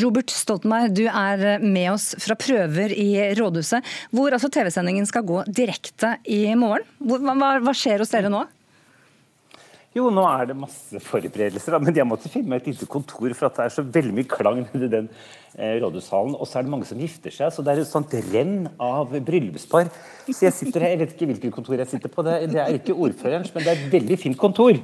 [0.00, 3.84] Robert Stoltenberg, du er med oss fra prøver i rådhuset,
[4.14, 6.88] hvor altså TV-sendingen skal gå direkte i morgen.
[7.02, 8.44] Hva, hva skjer hos dere nå?
[9.92, 13.50] Jo, nå er det masse forberedelser, men jeg måtte finne meg et lite kontor for
[13.50, 16.34] at det er så veldig mye klang nedi den eh, rådhushallen.
[16.36, 19.12] Og så er det mange som gifter seg, så det er et sånt renn av
[19.12, 19.90] bryllupspar.
[20.28, 22.78] Så jeg sitter her, jeg vet ikke hvilket kontor jeg sitter på, det, det er
[22.78, 24.78] ikke ordførerens, men det er et veldig fint kontor.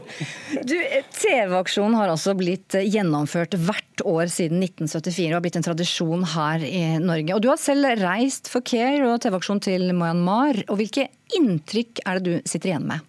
[0.69, 0.77] Du,
[1.19, 6.65] TV-aksjonen har altså blitt gjennomført hvert år siden 1974 og har blitt en tradisjon her
[6.69, 7.35] i Norge.
[7.37, 10.65] Og du har selv reist for Care og TV-aksjon til Myanmar.
[10.69, 11.09] Og hvilke
[11.39, 13.07] inntrykk er det du sitter igjen med?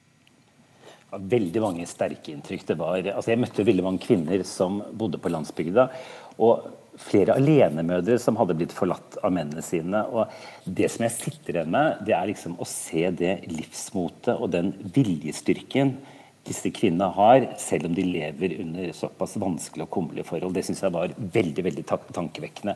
[1.09, 2.67] veldig mange sterke inntrykk.
[2.67, 5.87] Det var, altså jeg møtte veldig mange kvinner som bodde på landsbygda.
[6.37, 6.67] og
[6.99, 10.03] flere alenemødre som hadde blitt forlatt av mennene sine.
[10.11, 10.31] og
[10.65, 14.73] Det som jeg sitter igjen med, det er liksom å se det livsmotet og den
[14.95, 15.95] viljestyrken
[16.49, 20.55] disse kvinnene har, selv om de lever under såpass vanskelige og kummerlige forhold.
[20.55, 21.85] Det syns jeg var veldig veldig
[22.15, 22.75] tankevekkende.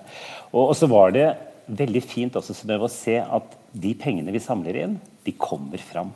[0.52, 1.30] Og, så var det
[1.68, 6.12] veldig fint også å se at de pengene vi samler inn, de kommer fram.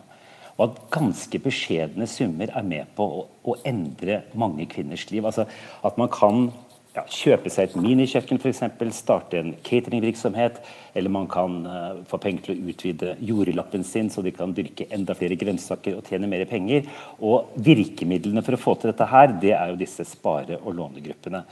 [0.58, 5.26] Og at ganske beskjedne summer er med på å, å endre mange kvinners liv.
[5.26, 5.45] Altså
[5.86, 6.49] At man kan
[6.98, 8.64] ja, kjøpe seg et minikjøkken, f.eks.,
[8.98, 10.60] starte en cateringvirksomhet,
[10.98, 14.88] eller man kan uh, få penger til å utvide jordlappen sin, så de kan dyrke
[14.93, 16.88] enda flere grønnsaker og tjene mer penger.
[17.22, 21.43] Og virkemidlene for å få til dette her, det er jo disse spare- og lånegruppene.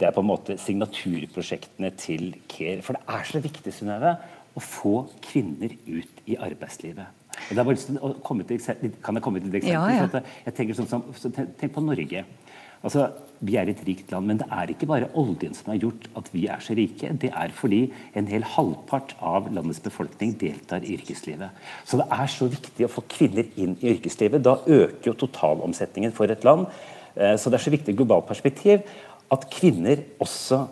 [0.00, 2.84] Det er på en måte signaturprosjektene til CARE.
[2.84, 4.14] For det er så viktig Synnøve,
[4.56, 4.94] å få
[5.24, 7.16] kvinner ut i arbeidslivet.
[7.40, 8.60] Og det er bare å komme til,
[9.04, 9.92] kan jeg komme til et eksempel?
[9.96, 10.40] Ja, ja.
[10.48, 11.04] Jeg tenker sånn som,
[11.60, 12.24] tenk på Norge.
[12.84, 13.10] Altså,
[13.42, 16.26] Vi er et rikt land, men det er ikke bare oljen som har gjort at
[16.28, 17.08] vi er så rike.
[17.22, 21.48] Det er fordi en hel halvpart av landets befolkning deltar i yrkeslivet.
[21.88, 24.44] Så det er så viktig å få kvinner inn i yrkeslivet.
[24.44, 26.66] Da øker jo totalomsetningen for et land.
[27.16, 28.84] Eh, Så det er så viktig globalt perspektiv
[29.32, 30.66] at kvinner også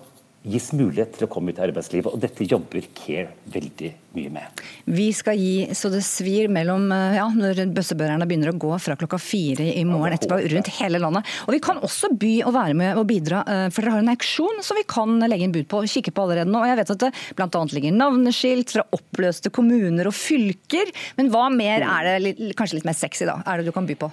[0.48, 2.12] gis mulighet til å komme ut i arbeidslivet.
[2.12, 4.62] Og dette jobber Care veldig mye med.
[4.88, 8.96] Vi skal gi så det svir mellom eh, ja, når bøssebørerne begynner å gå fra
[8.98, 11.28] klokka fire i morgen etterpå rundt hele landet.
[11.46, 14.14] Og vi kan også by og være med og bidra, eh, for dere har en
[14.14, 16.62] auksjon som vi kan legge inn bud på og kikke på allerede nå.
[16.62, 17.64] Og jeg vet at det bl.a.
[17.76, 20.92] ligger navneskilt fra oppløste kommuner og fylker.
[21.20, 23.40] Men hva mer er det kanskje litt mer sexy, da?
[23.46, 24.12] Er det du kan by på?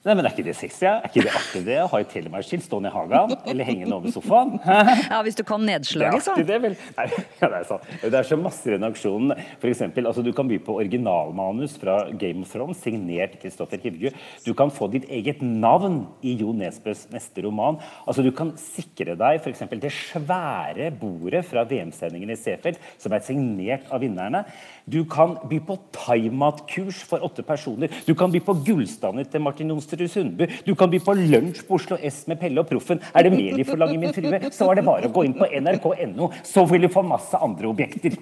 [0.00, 0.86] Nei, men Er ikke det sexy?
[0.88, 1.74] Er ikke det artig det?
[1.82, 4.54] Å ha et telemarkskilt stående i hagen eller hengende over sofaen?
[5.10, 6.32] Ja, Hvis du kan nedslaget, så.
[6.38, 6.76] Det artig, det, vel?
[6.96, 7.04] Nei,
[7.36, 7.84] ja, det er sant.
[8.00, 9.34] Det er så masse i den aksjonen.
[9.60, 14.14] For eksempel, altså, du kan by på originalmanus fra Game of Thrones, signert Kristoffer Hivju.
[14.46, 17.76] Du kan få ditt eget navn i Jo Nesbøs neste roman.
[18.06, 19.66] Altså, Du kan sikre deg f.eks.
[19.84, 24.46] det svære bordet fra VM-sendingen i Seefeld, som er signert av vinnerne.
[24.90, 27.92] Du kan by på thaimatkurs for åtte personer.
[28.06, 30.48] Du kan by på gullstander til Martin Jonsrud Sundby.
[30.66, 33.02] Du kan by på lunsj på Oslo S med Pelle og Proffen.
[33.14, 35.46] Er det mer de forlanger, min frue, så er det bare å gå inn på
[35.60, 38.18] nrk.no, så vil du få masse andre objekter.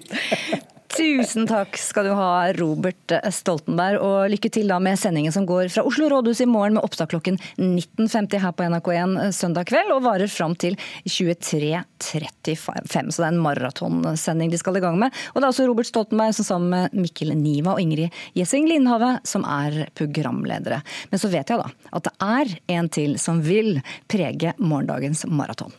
[0.99, 4.01] Tusen takk skal du ha, Robert Stoltenberg.
[4.03, 7.13] Og lykke til da med sendingen som går fra Oslo rådhus i morgen med oppstart
[7.13, 10.75] klokken 19.50 her på NRK1 søndag kveld, og varer fram til
[11.07, 11.85] 23.35.
[12.03, 15.15] Så det er en maratonsending de skal i gang med.
[15.35, 19.17] Og det er også Robert Stoltenberg som sammen med Mikkel Niva og Ingrid Gjessing Lindhave
[19.29, 20.81] som er programledere.
[21.11, 23.79] Men så vet jeg da at det er en til som vil
[24.11, 25.75] prege morgendagens maraton.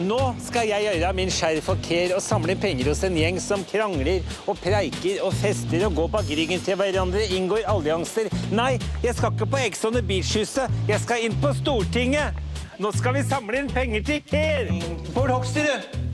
[0.00, 3.64] Nå skal jeg gjøre min skjerv for Care og samle penger hos en gjeng som
[3.68, 8.30] krangler og preiker og fester og går bak ryggen til hverandre, inngår allianser.
[8.54, 10.72] Nei, jeg skal ikke på Ex on the Beach-huset.
[10.88, 12.38] Jeg skal inn på Stortinget.
[12.80, 14.80] Nå skal vi samle inn penger til Care.
[15.12, 16.09] Bård Hoksrud.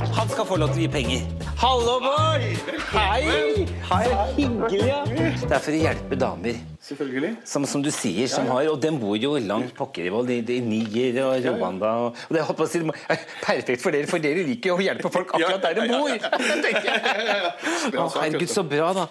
[0.00, 1.26] Han skal få lov til å gi penger.
[1.60, 2.42] Hallo, Bård!
[2.90, 3.66] Hei!
[3.86, 4.06] Hei.
[4.34, 4.80] Hyggelig.
[4.88, 5.00] ja.
[5.06, 6.58] Det er for å hjelpe damer.
[6.84, 7.30] Selvfølgelig.
[7.48, 10.40] Som, som du sier, som har, og den bor jo langt pokker i vold, i,
[10.56, 11.94] i Niger og Rwanda.
[12.02, 14.72] Og, og det er, holdt på å si, er perfekt for dere, for dere liker
[14.72, 16.30] jo å hjelpe folk akkurat der de bor.
[16.66, 17.56] tenker jeg.
[17.94, 19.08] Å, herregud, så bra, da.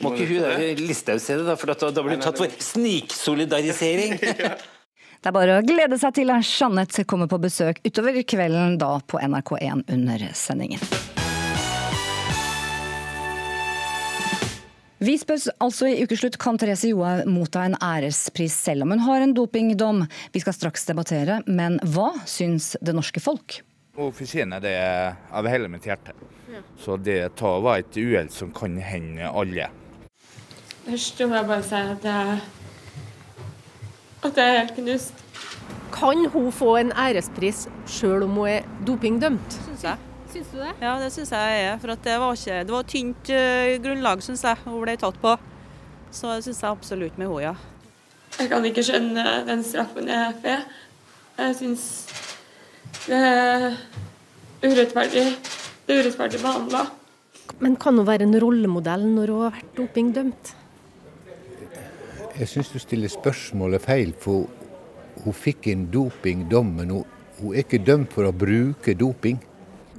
[0.00, 2.60] Må ikke hun der Listhaug se det, da, for da, da blir du tatt for
[2.70, 4.20] sniksolidarisering.
[5.20, 9.18] Det er bare å glede seg til Jeanette kommer på besøk utover kvelden da på
[9.20, 10.80] NRK1 under sendingen.
[15.04, 19.20] Vi spør altså i ukeslutt kan Therese Johaug motta en ærespris selv om hun har
[19.24, 20.06] en dopingdom.
[20.32, 23.58] Vi skal straks debattere, men hva syns det norske folk?
[24.00, 24.78] Hun fortjener det
[25.36, 26.16] av hele mitt hjerte.
[26.80, 29.68] Så det tar var et uhell som kan hende alle.
[30.88, 32.40] Først må jeg bare si at jeg,
[34.26, 35.24] at jeg er helt knust.
[35.94, 39.56] Kan hun få en ærespris sjøl om hun er dopingdømt?
[39.66, 39.96] Syns jeg.
[40.30, 40.74] Syns du det?
[40.82, 41.78] Ja, det syns jeg er.
[41.82, 45.18] For at det var ikke Det var tynt eh, grunnlag, syns jeg, hun ble tatt
[45.22, 45.34] på.
[46.14, 47.54] Så det syns jeg absolutt med henne, ja.
[48.38, 50.62] Jeg kan ikke skjønne den straffen jeg får.
[51.40, 51.84] Jeg syns
[53.06, 53.66] det er
[54.62, 55.26] urettferdig.
[55.86, 56.86] Det er urettferdig behandla.
[57.60, 60.54] Men kan hun være en rollemodell når hun har vært dopingdømt?
[62.40, 64.46] Jeg syns du stiller spørsmålet feil, for
[65.26, 67.02] hun fikk en dopingdom, men hun,
[67.36, 69.36] hun er ikke dømt for å bruke doping.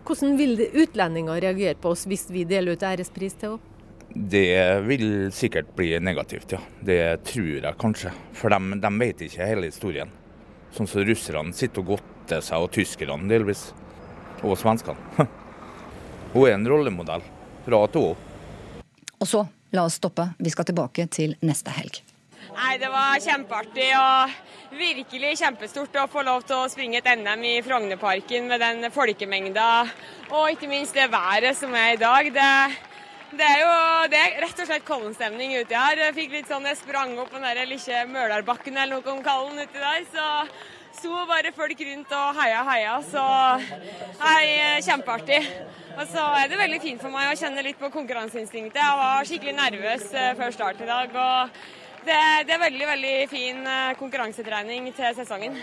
[0.02, 3.68] Hvordan vil utlendinger reagere på oss hvis vi deler ut ærespris til henne?
[4.12, 4.48] Det
[4.90, 6.60] vil sikkert bli negativt, ja.
[6.84, 6.98] Det
[7.30, 8.10] tror jeg kanskje.
[8.36, 10.10] For de, de vet ikke hele historien.
[10.76, 13.68] Sånn som russerne sitter og godter seg, og tyskerne delvis.
[14.42, 14.98] Og svenskene.
[16.34, 17.24] Hun er en rollemodell
[17.68, 18.16] fra A til Å.
[19.22, 19.46] Og så,
[19.78, 20.32] la oss stoppe.
[20.42, 22.02] Vi skal tilbake til neste helg.
[22.52, 24.32] Nei, Det var kjempeartig og
[24.76, 29.68] virkelig kjempestort å få lov til å springe et NM i Frognerparken med den folkemengda
[30.32, 32.28] og ikke minst det været som er i dag.
[32.36, 32.50] Det,
[33.40, 33.74] det er jo
[34.12, 36.04] det er rett og slett Kollen-stemning uti her.
[36.06, 39.56] Jeg fikk litt sånn, jeg sprang opp den der lille Mølarbakken eller noe om kaller
[39.56, 40.08] den uti der.
[40.12, 40.30] så
[41.02, 42.96] sto bare folk rundt og heia, heia.
[43.08, 43.28] Så
[44.22, 45.44] hei, kjempeartig.
[45.98, 48.80] Og så er det veldig fint for meg å kjenne litt på konkurranseinstinktet.
[48.80, 51.16] Jeg var skikkelig nervøs eh, før start i dag.
[51.16, 55.60] og det, det er veldig veldig fin eh, konkurransetrening til sesongen.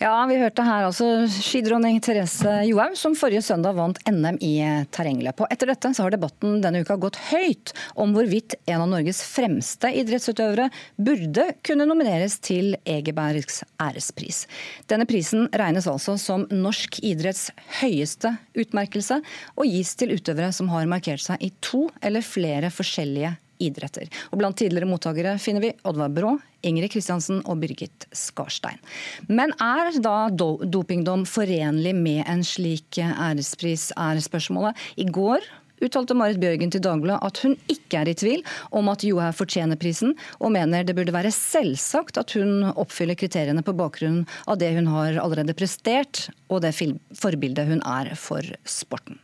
[0.00, 4.56] Ja, vi hørte her altså skidronning Therese Johaug, som forrige søndag vant NM i
[4.92, 5.44] terrengløp.
[5.44, 7.70] Og etter dette så har debatten denne uka gått høyt
[8.02, 10.66] om hvorvidt en av Norges fremste idrettsutøvere
[10.98, 14.42] burde kunne nomineres til Egebergs ærespris.
[14.90, 17.46] Denne prisen regnes altså som norsk idretts
[17.78, 19.22] høyeste utmerkelse,
[19.54, 23.36] og gis til utøvere som har markert seg i to eller flere forskjellige
[23.66, 24.10] idretter.
[24.32, 28.80] Og Blant tidligere mottakere finner vi Oddvar Brå, Ingrid Kristiansen og Birgit Skarstein.
[29.28, 34.80] Men er da dopingdom forenlig med en slik ærespris, er spørsmålet.
[35.00, 35.44] I går
[35.84, 38.42] uttalte Marit Bjørgen til Dagbladet at hun ikke er i tvil
[38.74, 43.64] om at Johaug fortjener prisen, og mener det burde være selvsagt at hun oppfyller kriteriene
[43.64, 46.74] på bakgrunn av det hun har allerede prestert, og det
[47.18, 49.20] forbildet hun er for sporten.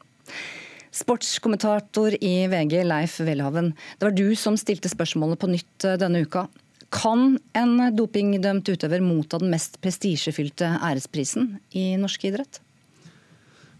[1.00, 3.72] Sportskommentator i VG, Leif Welhaven.
[3.98, 6.46] Det var du som stilte spørsmålet på nytt eh, denne uka.
[6.92, 12.60] Kan en dopingdømt utøver motta den mest prestisjefylte æresprisen i norsk idrett?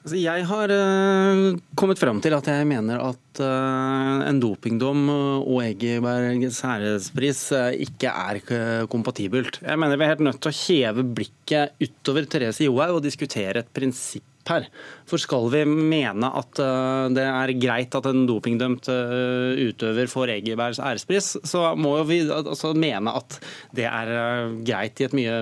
[0.00, 5.58] Altså, jeg har uh, kommet frem til at jeg mener at uh, en dopingdom og
[5.66, 9.58] Egebergs ærespris uh, ikke er kompatibelt.
[9.60, 13.60] Jeg mener Vi er helt nødt til å heve blikket utover Therese Johaug og diskutere
[13.60, 14.66] et prinsipp her.
[15.08, 20.34] For skal vi mene at eh, det er greit at en dopingdømt eh, utøver får
[20.36, 23.38] Egebergs ærespris, så må vi altså mene at
[23.76, 25.36] det er eh, greit i et mye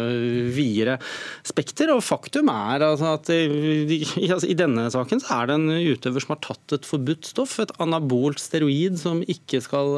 [0.54, 0.98] videre
[1.46, 1.92] spekter.
[1.94, 6.42] Og faktum er altså at i denne saken så er det en utøver som har
[6.48, 9.94] tatt et forbudt stoff, et anabolt steroid som ikke skal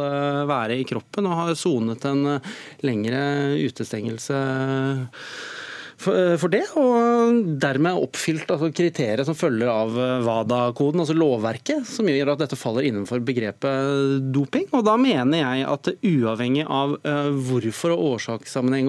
[0.51, 2.37] være i kroppen, og har sonet en
[2.87, 3.23] lengre
[3.61, 4.39] utestengelse
[6.09, 11.85] Eh, for det, og dermed oppfylt altså, kriteriet som følger av eh, WADA-koden, altså lovverket,
[11.89, 14.69] som gjør at dette faller innenfor begrepet doping.
[14.77, 18.89] Og da mener jeg at uavhengig av uh, hvorfor og årsakssammenheng,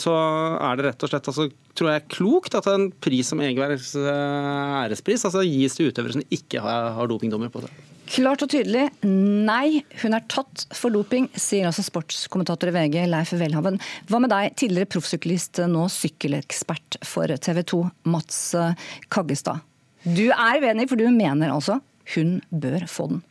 [0.00, 3.92] så er det rett og slett altså, tror jeg klokt at en pris som Egebergs
[3.96, 7.95] ærespris altså, gis til utøvere som ikke har, har dopingdommer på seg.
[8.06, 13.32] Klart og tydelig nei, hun er tatt for doping, sier altså sportskommentator i VG Leif
[13.34, 13.80] Welhaven.
[14.06, 17.82] Hva med deg, tidligere proffsyklist, nå sykkelekspert for TV 2,
[18.12, 18.40] Mats
[19.12, 19.64] Kaggestad.
[20.06, 21.80] Du er uenig, for du mener altså
[22.14, 23.24] hun bør få den?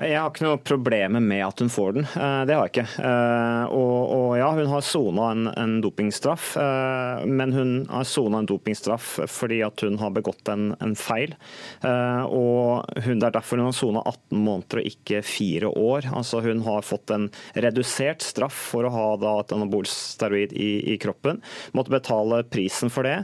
[0.00, 2.06] Jeg har ikke noe problemer med at hun får den.
[2.16, 3.04] Eh, det har jeg ikke.
[3.04, 8.40] Eh, og, og ja, hun har sona en, en, dopingstraff, eh, men hun har sona
[8.40, 11.34] en dopingstraff fordi at hun har begått en, en feil.
[11.82, 16.08] Og hun, Det er derfor hun har sona 18 måneder og ikke fire år.
[16.12, 20.98] Altså Hun har fått en redusert straff for å ha da, et anabolsteroid i, i
[21.02, 21.42] kroppen.
[21.76, 23.18] Måtte betale prisen for det.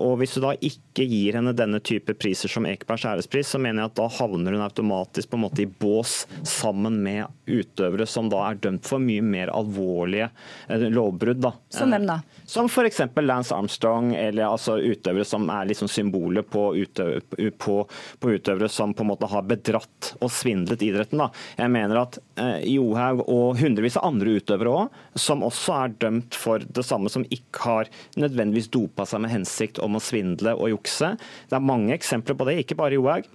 [0.00, 3.84] Og hvis du da ikke gir henne denne type priser som Ekebergs ærespris, så mener
[3.84, 8.06] jeg at da havner hun automatisk på en måte i bås oss sammen med utøvere
[8.08, 10.30] som da er dømt for mye mer alvorlige
[10.68, 11.42] eh, lovbrudd.
[11.42, 11.52] Da.
[11.74, 12.20] Som hvem da?
[12.22, 13.02] Eh, som f.eks.
[13.26, 17.78] Lance Armstrong, eller altså utøvere som er liksom symbolet på, utøvere, på,
[18.22, 21.22] på, utøvere som på en måte har bedratt og svindlet idretten.
[21.24, 21.30] Da.
[21.58, 26.38] Jeg mener at eh, Johaug og hundrevis av andre utøvere òg, som også er dømt
[26.38, 30.70] for det samme, som ikke har nødvendigvis dopa seg med hensikt om å svindle og
[30.76, 31.16] jukse.
[31.50, 33.26] Det er mange eksempler på det, ikke bare Johaug.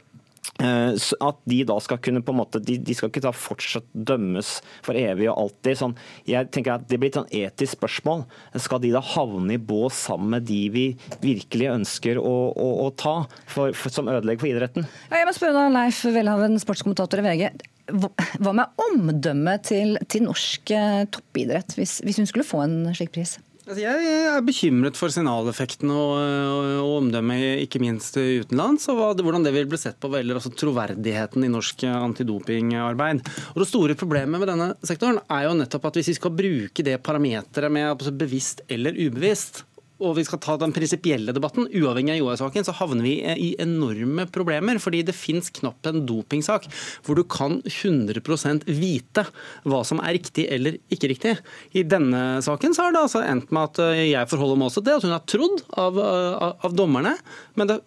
[0.62, 3.86] Eh, at de da skal kunne på en måte, de, de, skal ikke da fortsatt
[3.94, 4.54] dømmes
[4.86, 5.80] for evig og alltid.
[5.80, 5.96] Sånn,
[6.30, 8.26] jeg tenker at Det blir et sånn etisk spørsmål.
[8.62, 10.86] Skal de da havne i bås sammen med de vi
[11.24, 13.16] virkelig ønsker å, å, å ta,
[13.46, 14.89] for, for, som ødelegger for idretten?
[15.10, 17.70] Ja, jeg må spørre da, Leif Welhaven, sportskommentator i VG.
[17.92, 23.14] Hva med omdømmet til, til norsk eh, toppidrett, hvis, hvis hun skulle få en slik
[23.16, 23.38] pris?
[23.72, 29.53] Altså, jeg er bekymret for signaleffekten og, og, omdømmet, ikke minst utenlands, og hvordan det
[29.55, 33.24] vil bli sett på hva gjelder altså, troverdigheten i norsk antidopingarbeid.
[33.53, 36.84] Og Det store problemet med denne sektoren er jo nettopp at hvis vi skal bruke
[36.84, 39.63] det parameteret med bevisst eller ubevisst,
[40.02, 44.28] og vi skal ta den prinsipielle debatten, uavhengig av Johaug-saken, så havner vi i enorme
[44.34, 44.80] problemer.
[44.82, 46.68] Fordi det fins knapt en dopingsak
[47.06, 49.26] hvor du kan 100% vite
[49.70, 51.36] hva som er riktig eller ikke riktig.
[51.78, 54.86] I denne saken så har det altså endt med at eh, jeg forholder meg også
[54.86, 57.16] til at hun har trodd av, av, av dommerne.
[57.56, 57.82] men det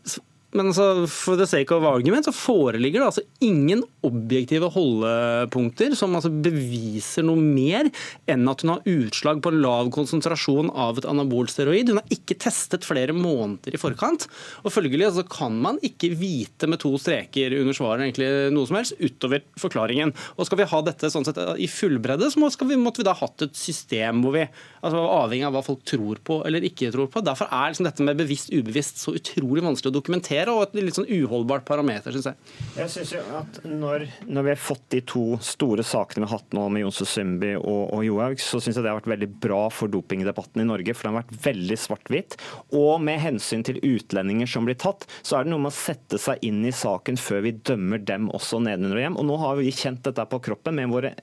[0.55, 6.15] men altså, for the sake of argument så foreligger det altså ingen objektive holdepunkter som
[6.15, 7.91] altså beviser noe mer
[8.31, 11.91] enn at hun har utslag på lav konsentrasjon av et anabolsteroid.
[11.91, 14.29] Hun har ikke testet flere måneder i forkant.
[14.63, 18.79] og Følgelig altså, kan man ikke vite med to streker under svaret egentlig noe som
[18.79, 20.15] helst utover forklaringen.
[20.39, 23.17] Og Skal vi ha dette sånn sett i fullbredde, så må, vi, måtte vi da
[23.19, 24.47] hatt et system hvor vi
[24.85, 27.25] altså avhengig av hva folk tror på eller ikke tror på.
[27.25, 30.97] Derfor er liksom dette med bevisst-ubevisst så utrolig vanskelig å dokumentere diskutere, og et litt
[30.97, 32.37] sånn uholdbart parameter, syns jeg.
[32.77, 36.39] Jeg synes jo at når, når, vi har fått de to store sakene vi har
[36.39, 39.31] hatt nå med Jonse Sundby og, og Johaug, så syns jeg det har vært veldig
[39.43, 40.95] bra for dopingdebatten i Norge.
[40.95, 42.39] For den har vært veldig svart-hvitt.
[42.77, 46.21] Og med hensyn til utlendinger som blir tatt, så er det noe med å sette
[46.21, 49.19] seg inn i saken før vi dømmer dem også nedenunder og hjem.
[49.21, 51.15] Og nå har vi kjent dette på kroppen med våre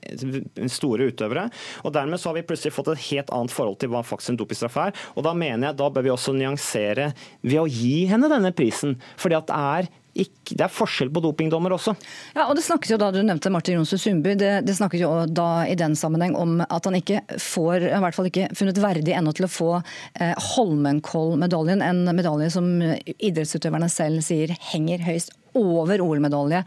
[0.72, 1.48] store utøvere.
[1.86, 4.40] Og dermed så har vi plutselig fått et helt annet forhold til hva faktisk en
[4.40, 4.96] dopingstraff er.
[5.16, 7.10] Og da mener jeg da bør vi også nyansere
[7.44, 8.96] ved å gi henne denne prisen.
[9.20, 11.94] Fordi at det er ikke, det er forskjell på dopingdommer også.
[12.36, 14.34] Ja, og det snakkes jo da, Du nevnte Martin Jonsrud Sundby.
[14.38, 18.18] Det, det snakkes jo da i den sammenheng om at han ikke får, i hvert
[18.18, 21.84] fall ikke funnet verdig ennå til å få eh, Holmenkollmedaljen.
[21.84, 26.62] En medalje som idrettsutøverne selv sier henger høyst over OL-medalje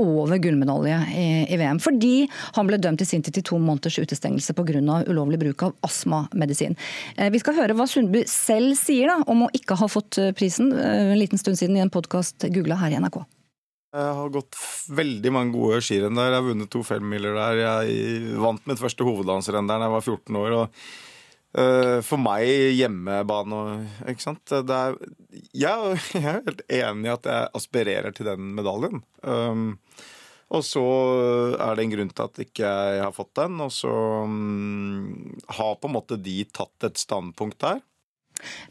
[0.00, 1.80] over gullmedalje i, i, VM.
[1.82, 4.80] Fordi han ble dømt i sin tid til to måneders utestengelse pga.
[5.08, 6.76] ulovlig bruk av astmamedisin.
[7.16, 10.32] Eh, vi skal høre hva Sundby selv sier da, om å ikke ha fått eh,
[10.36, 13.22] prisen eh, en liten stund siden i en podkast googla her i NRK.
[13.90, 14.58] Jeg har gått
[14.94, 16.30] veldig mange gode skirenn der.
[16.30, 17.62] Jeg har vunnet to femmiler der.
[17.64, 20.58] Jeg vant mitt første hovedlandsrenn der da jeg var 14 år.
[20.60, 21.09] og
[21.50, 22.46] for meg
[22.78, 23.60] hjemmebane
[24.12, 24.52] Ikke sant.
[24.54, 24.94] Er,
[25.50, 29.02] jeg, jeg, er helt enig i at jeg aspirerer til den medaljen.
[29.26, 29.80] Um,
[30.50, 30.82] og så
[31.62, 33.60] er det en grunn til at ikke jeg har fått den.
[33.62, 33.92] Og så
[34.26, 37.82] um, har på en måte de tatt et standpunkt der.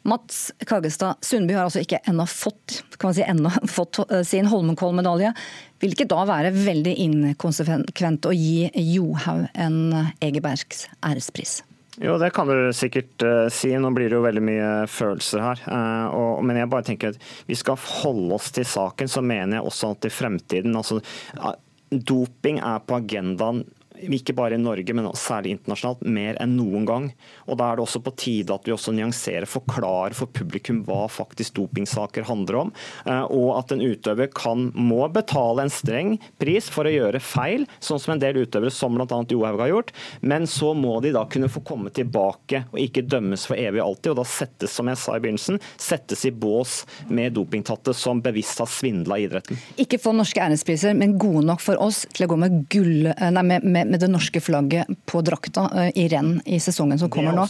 [0.02, 2.80] Mats Kagestad Sundby har altså ikke ennå fått,
[3.14, 5.34] si, ennå fått eh, sin Holmenkollmedalje.
[5.80, 9.80] Vil ikke da være veldig inkonsekvent å gi Johaug en
[10.26, 11.60] Egebergs ærespris?
[12.00, 13.74] Jo, det kan du sikkert uh, si.
[13.76, 15.64] Nå blir det jo veldig mye følelser her.
[15.68, 19.12] Uh, og, men jeg bare tenker at vi skal holde oss til saken.
[19.12, 21.02] Så mener jeg også at i fremtiden altså,
[21.42, 21.52] uh,
[21.90, 23.66] Doping er på agendaen
[24.08, 27.10] ikke bare i Norge, men særlig internasjonalt, mer enn noen gang.
[27.48, 31.08] Og Da er det også på tide at vi også nyanserer, forklarer for publikum hva
[31.12, 32.74] faktisk dopingsaker handler om.
[33.06, 37.66] Eh, og at en utøver kan, må betale en streng pris for å gjøre feil,
[37.84, 39.08] sånn som en del utøvere, som bl.a.
[39.30, 39.94] Johaug har gjort.
[40.22, 43.92] Men så må de da kunne få komme tilbake og ikke dømmes for evig og
[43.92, 44.14] alltid.
[44.14, 48.62] Og da settes, som jeg sa i begynnelsen, settes i bås med dopingtatte som bevisst
[48.64, 49.60] har svindla idretten.
[49.82, 53.30] Ikke få norske ærespriser, men gode nok for oss til å gå med gull, eh,
[53.34, 57.12] nei, med, med med det norske flagget på drakta eh, i renn i sesongen som
[57.12, 57.46] kommer nå.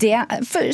[0.00, 0.16] Det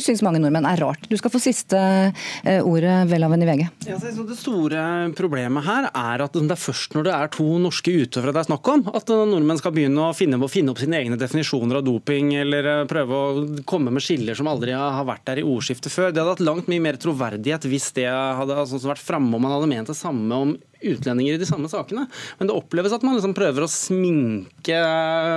[0.03, 1.07] syns mange nordmenn er rart.
[1.09, 3.65] Du skal få siste eh, ordet, Welhaven i VG.
[3.89, 4.83] Ja, det store
[5.17, 8.49] problemet her er at det er først når det er to norske utøvere det er
[8.49, 11.85] snakk om, at nordmenn skal begynne å finne, å finne opp sine egne definisjoner av
[11.87, 15.93] doping, eller eh, prøve å komme med skiller som aldri har vært der i ordskiftet
[15.93, 16.11] før.
[16.11, 19.57] Det hadde hatt langt mye mer troverdighet hvis det hadde altså, vært framme om man
[19.57, 22.05] hadde ment det samme om utlendinger i de samme sakene.
[22.39, 24.79] Men det oppleves at man liksom prøver å sminke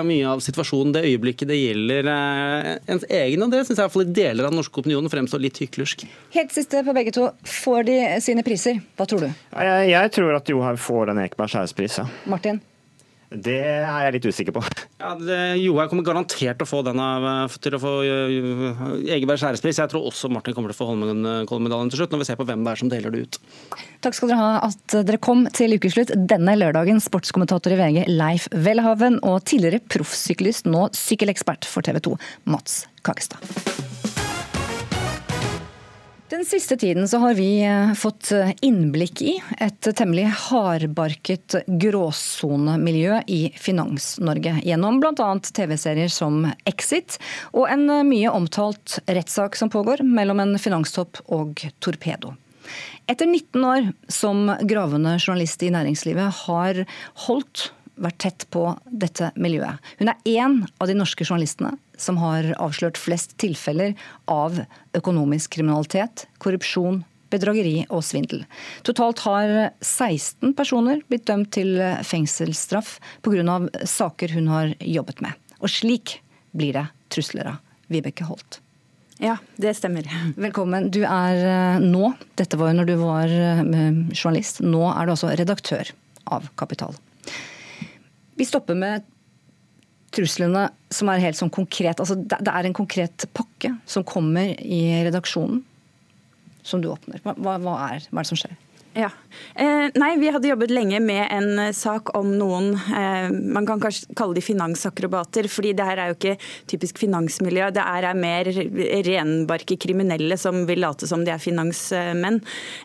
[0.07, 3.45] mye av situasjonen det øyeblikket det gjelder eh, ens egen.
[3.47, 5.61] Og det syns jeg i hvert fall i deler av den norske opinionen fremstår litt
[5.62, 6.07] hyklersk.
[6.36, 7.30] Helt siste på begge to.
[7.61, 8.82] Får de sine priser?
[8.99, 9.30] Hva tror du?
[9.30, 12.01] Jeg, jeg tror at Johaug får en Ekebergs ærespris.
[12.03, 12.09] Ja.
[12.30, 12.62] Martin?
[13.31, 14.61] Det er jeg litt usikker på.
[14.99, 15.12] Ja,
[15.55, 17.07] Johaug kommer garantert til å få, denne,
[17.62, 19.78] til å få uh, Egebergs ærespris.
[19.78, 22.49] Jeg tror også Martin kommer til å få Holmenkollen-medaljen til slutt, når vi ser på
[22.49, 23.39] hvem det er som deler det ut.
[24.03, 26.99] Takk skal dere ha at dere kom til ukeslutt denne lørdagen.
[27.05, 32.18] Sportskommentator i VG Leif Welhaven og tidligere proffsyklist, nå sykkelekspert for TV 2,
[32.51, 33.47] Mats Kakestad.
[36.31, 43.16] Den siste tiden så har vi eh, fått eh, innblikk i et temmelig hardbarket gråsonemiljø
[43.26, 44.53] i Finans-Norge.
[44.62, 45.31] Gjennom bl.a.
[45.43, 47.18] TV-serier som Exit
[47.51, 52.37] og en eh, mye omtalt rettssak som pågår mellom en finanstopp og Torpedo.
[53.11, 56.85] Etter 19 år som gravende journalist i næringslivet har
[57.26, 59.78] holdt vært tett på dette miljøet.
[60.01, 63.94] Hun er én av de norske journalistene som har avslørt flest tilfeller
[64.30, 64.62] av
[64.96, 68.42] økonomisk kriminalitet, korrupsjon, bedrageri og svindel.
[68.86, 69.53] Totalt har
[69.84, 71.76] 16 personer blitt dømt til
[72.07, 73.61] fengselsstraff pga.
[73.84, 75.36] saker hun har jobbet med.
[75.61, 76.18] Og slik
[76.57, 78.61] blir det trusler av Vibeke Holt.
[79.20, 80.07] Ja, det stemmer.
[80.40, 80.88] Velkommen.
[80.88, 83.61] Du er eh, nå, dette var jo når du var eh,
[84.14, 85.92] journalist, nå er du altså redaktør
[86.24, 86.96] av Kapital.
[88.41, 89.05] Vi stopper med
[90.16, 92.01] truslene som er helt sånn konkret.
[92.01, 95.61] Altså, det er en konkret pakke som kommer i redaksjonen,
[96.66, 97.20] som du åpner.
[97.26, 98.57] Hva, hva, er, hva er det som skjer?
[98.93, 99.11] Ja.
[99.55, 103.78] Eh, nei, vi hadde jobbet lenge med en eh, sak om noen eh, Man kan
[103.82, 106.34] kanskje kalle de finansakrobater, fordi det her er jo ikke
[106.70, 107.68] typisk finansmiljø.
[107.76, 108.51] Det er, er mer
[109.07, 112.41] renbarke kriminelle som vil late som de er finansmenn.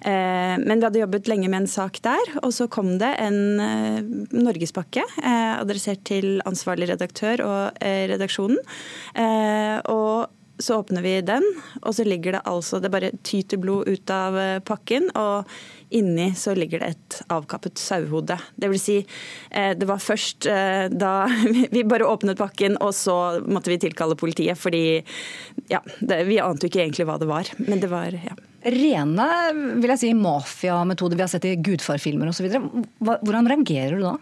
[0.05, 3.41] Eh, men vi hadde jobbet lenge med en sak der, og så kom det en
[3.65, 3.99] eh,
[4.35, 8.61] norgespakke eh, adressert til ansvarlig redaktør og redaksjonen.
[9.89, 10.29] og
[10.59, 11.43] så åpner vi den,
[11.81, 15.09] og så ligger det altså Det bare tyter blod ut av pakken.
[15.15, 15.45] og
[15.95, 18.37] Inni så ligger det et avkappet sauehode.
[18.59, 18.97] Det vil si,
[19.49, 21.13] eh, det var først eh, da
[21.75, 24.59] vi bare åpnet pakken, og så måtte vi tilkalle politiet.
[24.59, 24.83] Fordi
[25.71, 27.49] ja, det, vi ante jo ikke egentlig hva det var.
[27.63, 28.35] Men det var ja.
[28.65, 29.25] Rene
[29.77, 32.49] vil jeg si, mafiametoder vi har sett i gudfarfilmer osv.
[33.05, 34.15] Hvordan reagerer du da?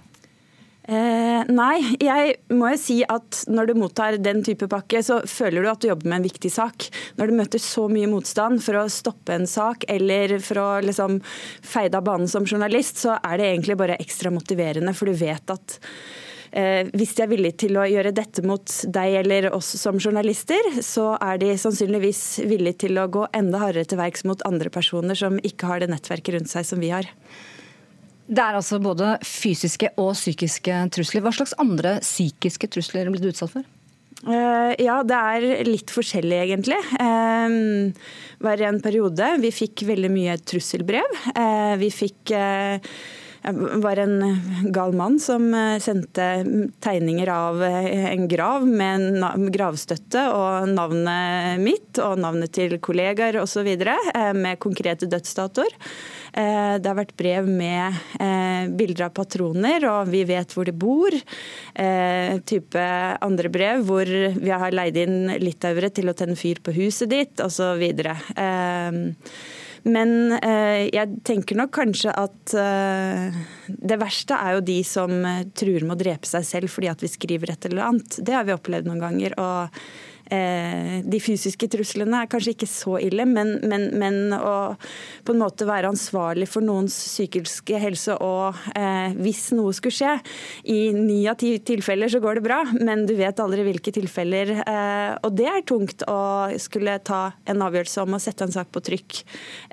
[0.84, 5.64] Eh, nei, jeg må jo si at når du mottar den type pakke, så føler
[5.64, 6.90] du at du jobber med en viktig sak.
[7.16, 11.22] Når du møter så mye motstand for å stoppe en sak eller for å liksom
[11.64, 15.56] feide av banen som journalist, så er det egentlig bare ekstra motiverende, for du vet
[15.56, 15.78] at
[16.52, 20.68] eh, hvis de er villige til å gjøre dette mot deg eller oss som journalister,
[20.84, 25.16] så er de sannsynligvis villige til å gå enda hardere til verks mot andre personer
[25.16, 27.08] som ikke har det nettverket rundt seg som vi har.
[28.28, 31.24] Det er altså både fysiske og psykiske trusler.
[31.26, 33.66] Hva slags andre psykiske trusler blir du utsatt for?
[34.24, 36.80] Uh, ja, det er litt forskjellig, egentlig.
[36.96, 37.92] Uh,
[38.44, 39.34] var en periode.
[39.44, 41.20] Vi fikk veldig mye trusselbrev.
[41.36, 42.36] Uh, vi fikk
[43.44, 44.22] var en
[44.72, 45.50] gal mann som
[45.84, 46.28] sendte
[46.80, 53.68] tegninger av en grav med gravstøtte og navnet mitt og navnet til kollegaer osv.
[54.40, 55.76] med konkrete dødsdatoer.
[56.34, 60.74] Eh, det har vært brev med eh, bilder av patroner, og vi vet hvor de
[60.74, 61.14] bor.
[61.14, 62.86] Eh, type
[63.22, 67.44] andre brev hvor vi har leid inn litauere til å tenne fyr på huset ditt,
[67.44, 67.84] osv.
[69.84, 72.54] Men jeg tenker nok kanskje at
[73.68, 75.12] det verste er jo de som
[75.52, 78.16] truer med å drepe seg selv fordi at vi skriver et eller annet.
[78.24, 79.36] Det har vi opplevd noen ganger.
[79.44, 84.74] og Eh, de fysiske truslene er kanskje ikke så ille, men, men, men, å
[85.26, 90.14] på en måte være ansvarlig for noens psykiske helse og eh, hvis noe skulle skje
[90.70, 94.54] I ni av ti tilfeller så går det bra, men du vet aldri hvilke tilfeller.
[94.64, 96.20] Eh, og det er tungt å
[96.62, 99.24] skulle ta en avgjørelse om å sette en sak på trykk,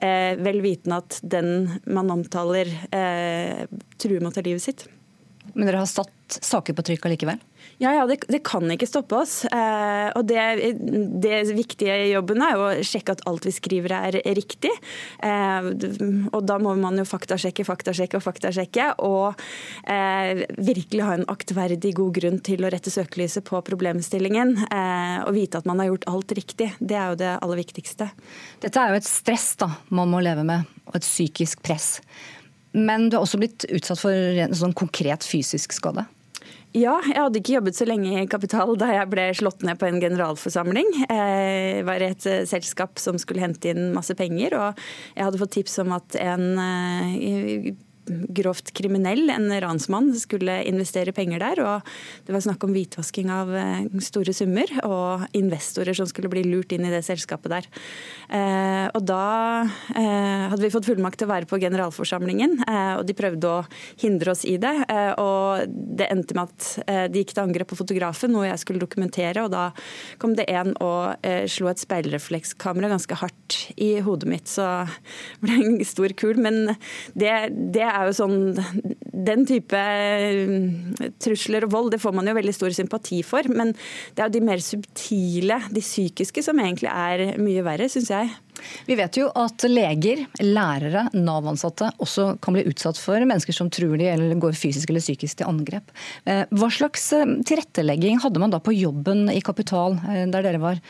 [0.06, 3.66] eh, vel vitende at den man omtaler, eh,
[4.01, 4.86] truer med å ta livet sitt.
[5.55, 7.40] Men dere har satt saker på trykk allikevel?
[7.81, 9.39] Ja, ja det, det, kan ikke stoppe oss.
[9.48, 10.43] Eh, og det,
[11.24, 14.73] det, viktige jobben er jo å sjekke at alt vi skriver er riktig.
[15.24, 15.70] Eh,
[16.28, 18.90] og da må man jo faktasjekke, faktasjekke og faktasjekke.
[19.07, 19.40] Og
[19.89, 24.59] eh, virkelig ha en aktverdig god grunn til å rette søkelyset på problemstillingen.
[24.69, 26.69] Eh, og vite at man har gjort alt riktig.
[26.85, 28.12] Det er jo det aller viktigste.
[28.61, 31.94] Dette er jo et stress da, man må leve med, og et psykisk press.
[32.77, 36.05] Men du har også blitt utsatt for en sånn konkret fysisk skade?
[36.70, 39.88] Ja, jeg hadde ikke jobbet så lenge i Kapital da jeg ble slått ned på
[39.88, 40.86] en generalforsamling.
[41.02, 44.84] Jeg var i et eh, selskap som skulle hente inn masse penger, og
[45.16, 47.72] jeg hadde fått tips om at en eh,
[48.34, 51.60] grovt kriminell, en ransmann, skulle investere penger der.
[51.64, 51.90] og
[52.26, 56.72] Det var snakk om hvitvasking av eh, store summer og investorer som skulle bli lurt
[56.74, 57.68] inn i det selskapet der.
[58.28, 59.22] Eh, og Da
[59.96, 63.64] eh, hadde vi fått fullmakt til å være på generalforsamlingen, og de prøvde å
[64.00, 64.72] hindre oss i det.
[65.20, 69.44] og Det endte med at de gikk til angrep på fotografen, noe jeg skulle dokumentere.
[69.44, 69.64] og Da
[70.22, 74.86] kom det en og slo et speilreflekskamera ganske hardt i hodet mitt, så
[75.40, 76.40] det ble en stor kul.
[76.42, 76.74] Men
[77.18, 77.34] det,
[77.74, 78.36] det er jo sånn
[79.20, 83.47] Den type mm, trusler og vold, det får man jo veldig stor sympati for.
[83.52, 83.74] Men
[84.14, 88.31] det er jo de mer subtile, de psykiske, som egentlig er mye verre, syns jeg.
[88.89, 94.01] Vi vet jo at leger, lærere, Nav-ansatte også kan bli utsatt for mennesker som truer
[94.01, 95.94] de eller går fysisk eller psykisk til angrep.
[96.28, 100.60] Eh, hva slags eh, tilrettelegging hadde man da på jobben i Kapital, eh, der dere
[100.62, 100.81] var,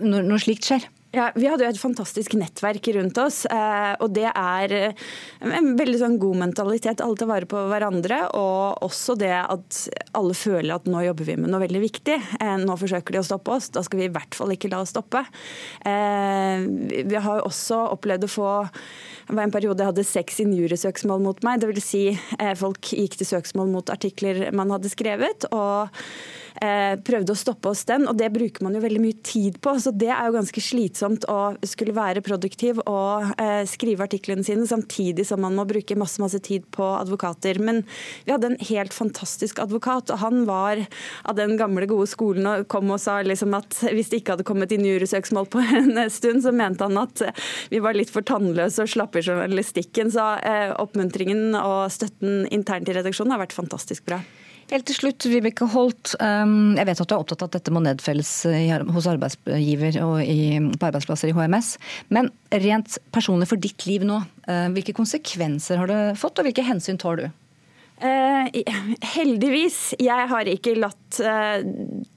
[0.00, 0.84] når slikt skjer?
[1.10, 3.40] Ja, Vi hadde jo et fantastisk nettverk rundt oss.
[3.48, 5.04] Eh, og det er eh,
[5.40, 7.00] en veldig sånn god mentalitet.
[7.00, 8.18] Alle tar vare på hverandre.
[8.36, 9.78] Og også det at
[10.18, 12.18] alle føler at nå jobber vi med noe veldig viktig.
[12.42, 13.70] Eh, nå forsøker de å stoppe oss.
[13.72, 15.24] Da skal vi i hvert fall ikke la oss stoppe.
[15.84, 18.50] Vi har jo også opplevd å få
[19.28, 21.64] det var en periode jeg hadde seks injuriesøksmål mot meg.
[21.68, 22.02] Vil si
[22.56, 25.44] folk gikk til søksmål mot artikler man hadde skrevet.
[25.52, 25.92] og
[27.04, 29.74] prøvde å stoppe oss den, og det bruker man jo veldig mye tid på.
[29.80, 34.66] Så det er jo ganske slitsomt å skulle være produktiv og eh, skrive artiklene sine
[34.68, 37.60] samtidig som man må bruke masse, masse tid på advokater.
[37.62, 37.82] Men
[38.26, 40.84] vi hadde en helt fantastisk advokat, og han var
[41.24, 44.48] av den gamle, gode skolen og kom og sa liksom at hvis det ikke hadde
[44.48, 47.24] kommet inn jurysøksmål på en stund, så mente han at
[47.72, 50.12] vi var litt for tannløse og slappe i journalistikken.
[50.14, 54.22] Så eh, oppmuntringen og støtten internt i redaksjonen har vært fantastisk bra.
[54.68, 56.12] Helt til slutt, Vibeke Holt.
[56.20, 58.32] Um, jeg vet at du er opptatt av at dette må nedfelles
[58.92, 60.18] hos arbeidsgiver og
[60.76, 61.70] på arbeidsplasser i HMS.
[62.12, 66.66] Men rent personlig for ditt liv nå, uh, hvilke konsekvenser har det fått, og hvilke
[66.68, 67.30] hensyn tar du?
[67.98, 68.46] Uh,
[69.16, 69.94] heldigvis.
[69.98, 71.64] Jeg har ikke latt eh,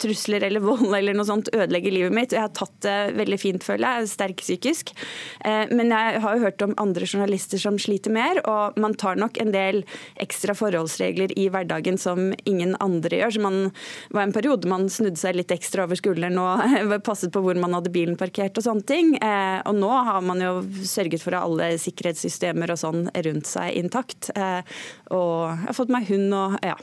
[0.01, 2.35] trusler eller vold eller noe sånt ødelegge livet mitt.
[2.35, 4.03] Jeg har tatt det veldig fint, føler jeg.
[4.03, 4.93] Er sterk psykisk.
[5.45, 9.19] Eh, men jeg har jo hørt om andre journalister som sliter mer, og man tar
[9.19, 9.83] nok en del
[10.21, 13.35] ekstra forholdsregler i hverdagen som ingen andre gjør.
[13.37, 13.59] Så man
[14.13, 17.75] var en periode man snudde seg litt ekstra over skulderen og passet på hvor man
[17.77, 19.15] hadde bilen parkert og sånne ting.
[19.17, 23.49] Eh, og nå har man jo sørget for å ha alle sikkerhetssystemer og sånn rundt
[23.49, 24.31] seg intakt.
[24.35, 24.61] Eh,
[25.11, 26.75] og har fått meg hund og ja.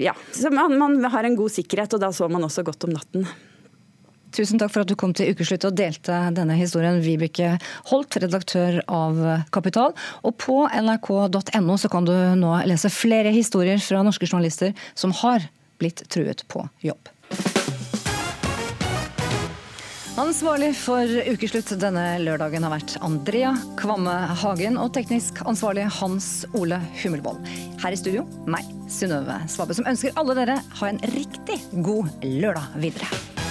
[0.00, 0.14] ja.
[0.32, 3.26] Så man, man har en god sikkerhet, og da så man også godt om natten.
[4.36, 7.54] Tusen takk for at du kom til Ukeslutt og delte denne historien, Vibeke
[7.88, 9.20] Holt, redaktør av
[9.54, 9.94] Kapital.
[10.26, 15.48] Og på nrk.no så kan du nå lese flere historier fra norske journalister som har
[15.80, 17.12] blitt truet på jobb.
[20.16, 26.78] Ansvarlig for ukeslutt denne lørdagen har vært Andrea Kvamme Hagen og teknisk ansvarlig Hans Ole
[27.02, 27.44] Hummelvold.
[27.82, 32.80] Her i studio, meg, Synnøve Svabe, som ønsker alle dere ha en riktig god lørdag
[32.80, 33.45] videre.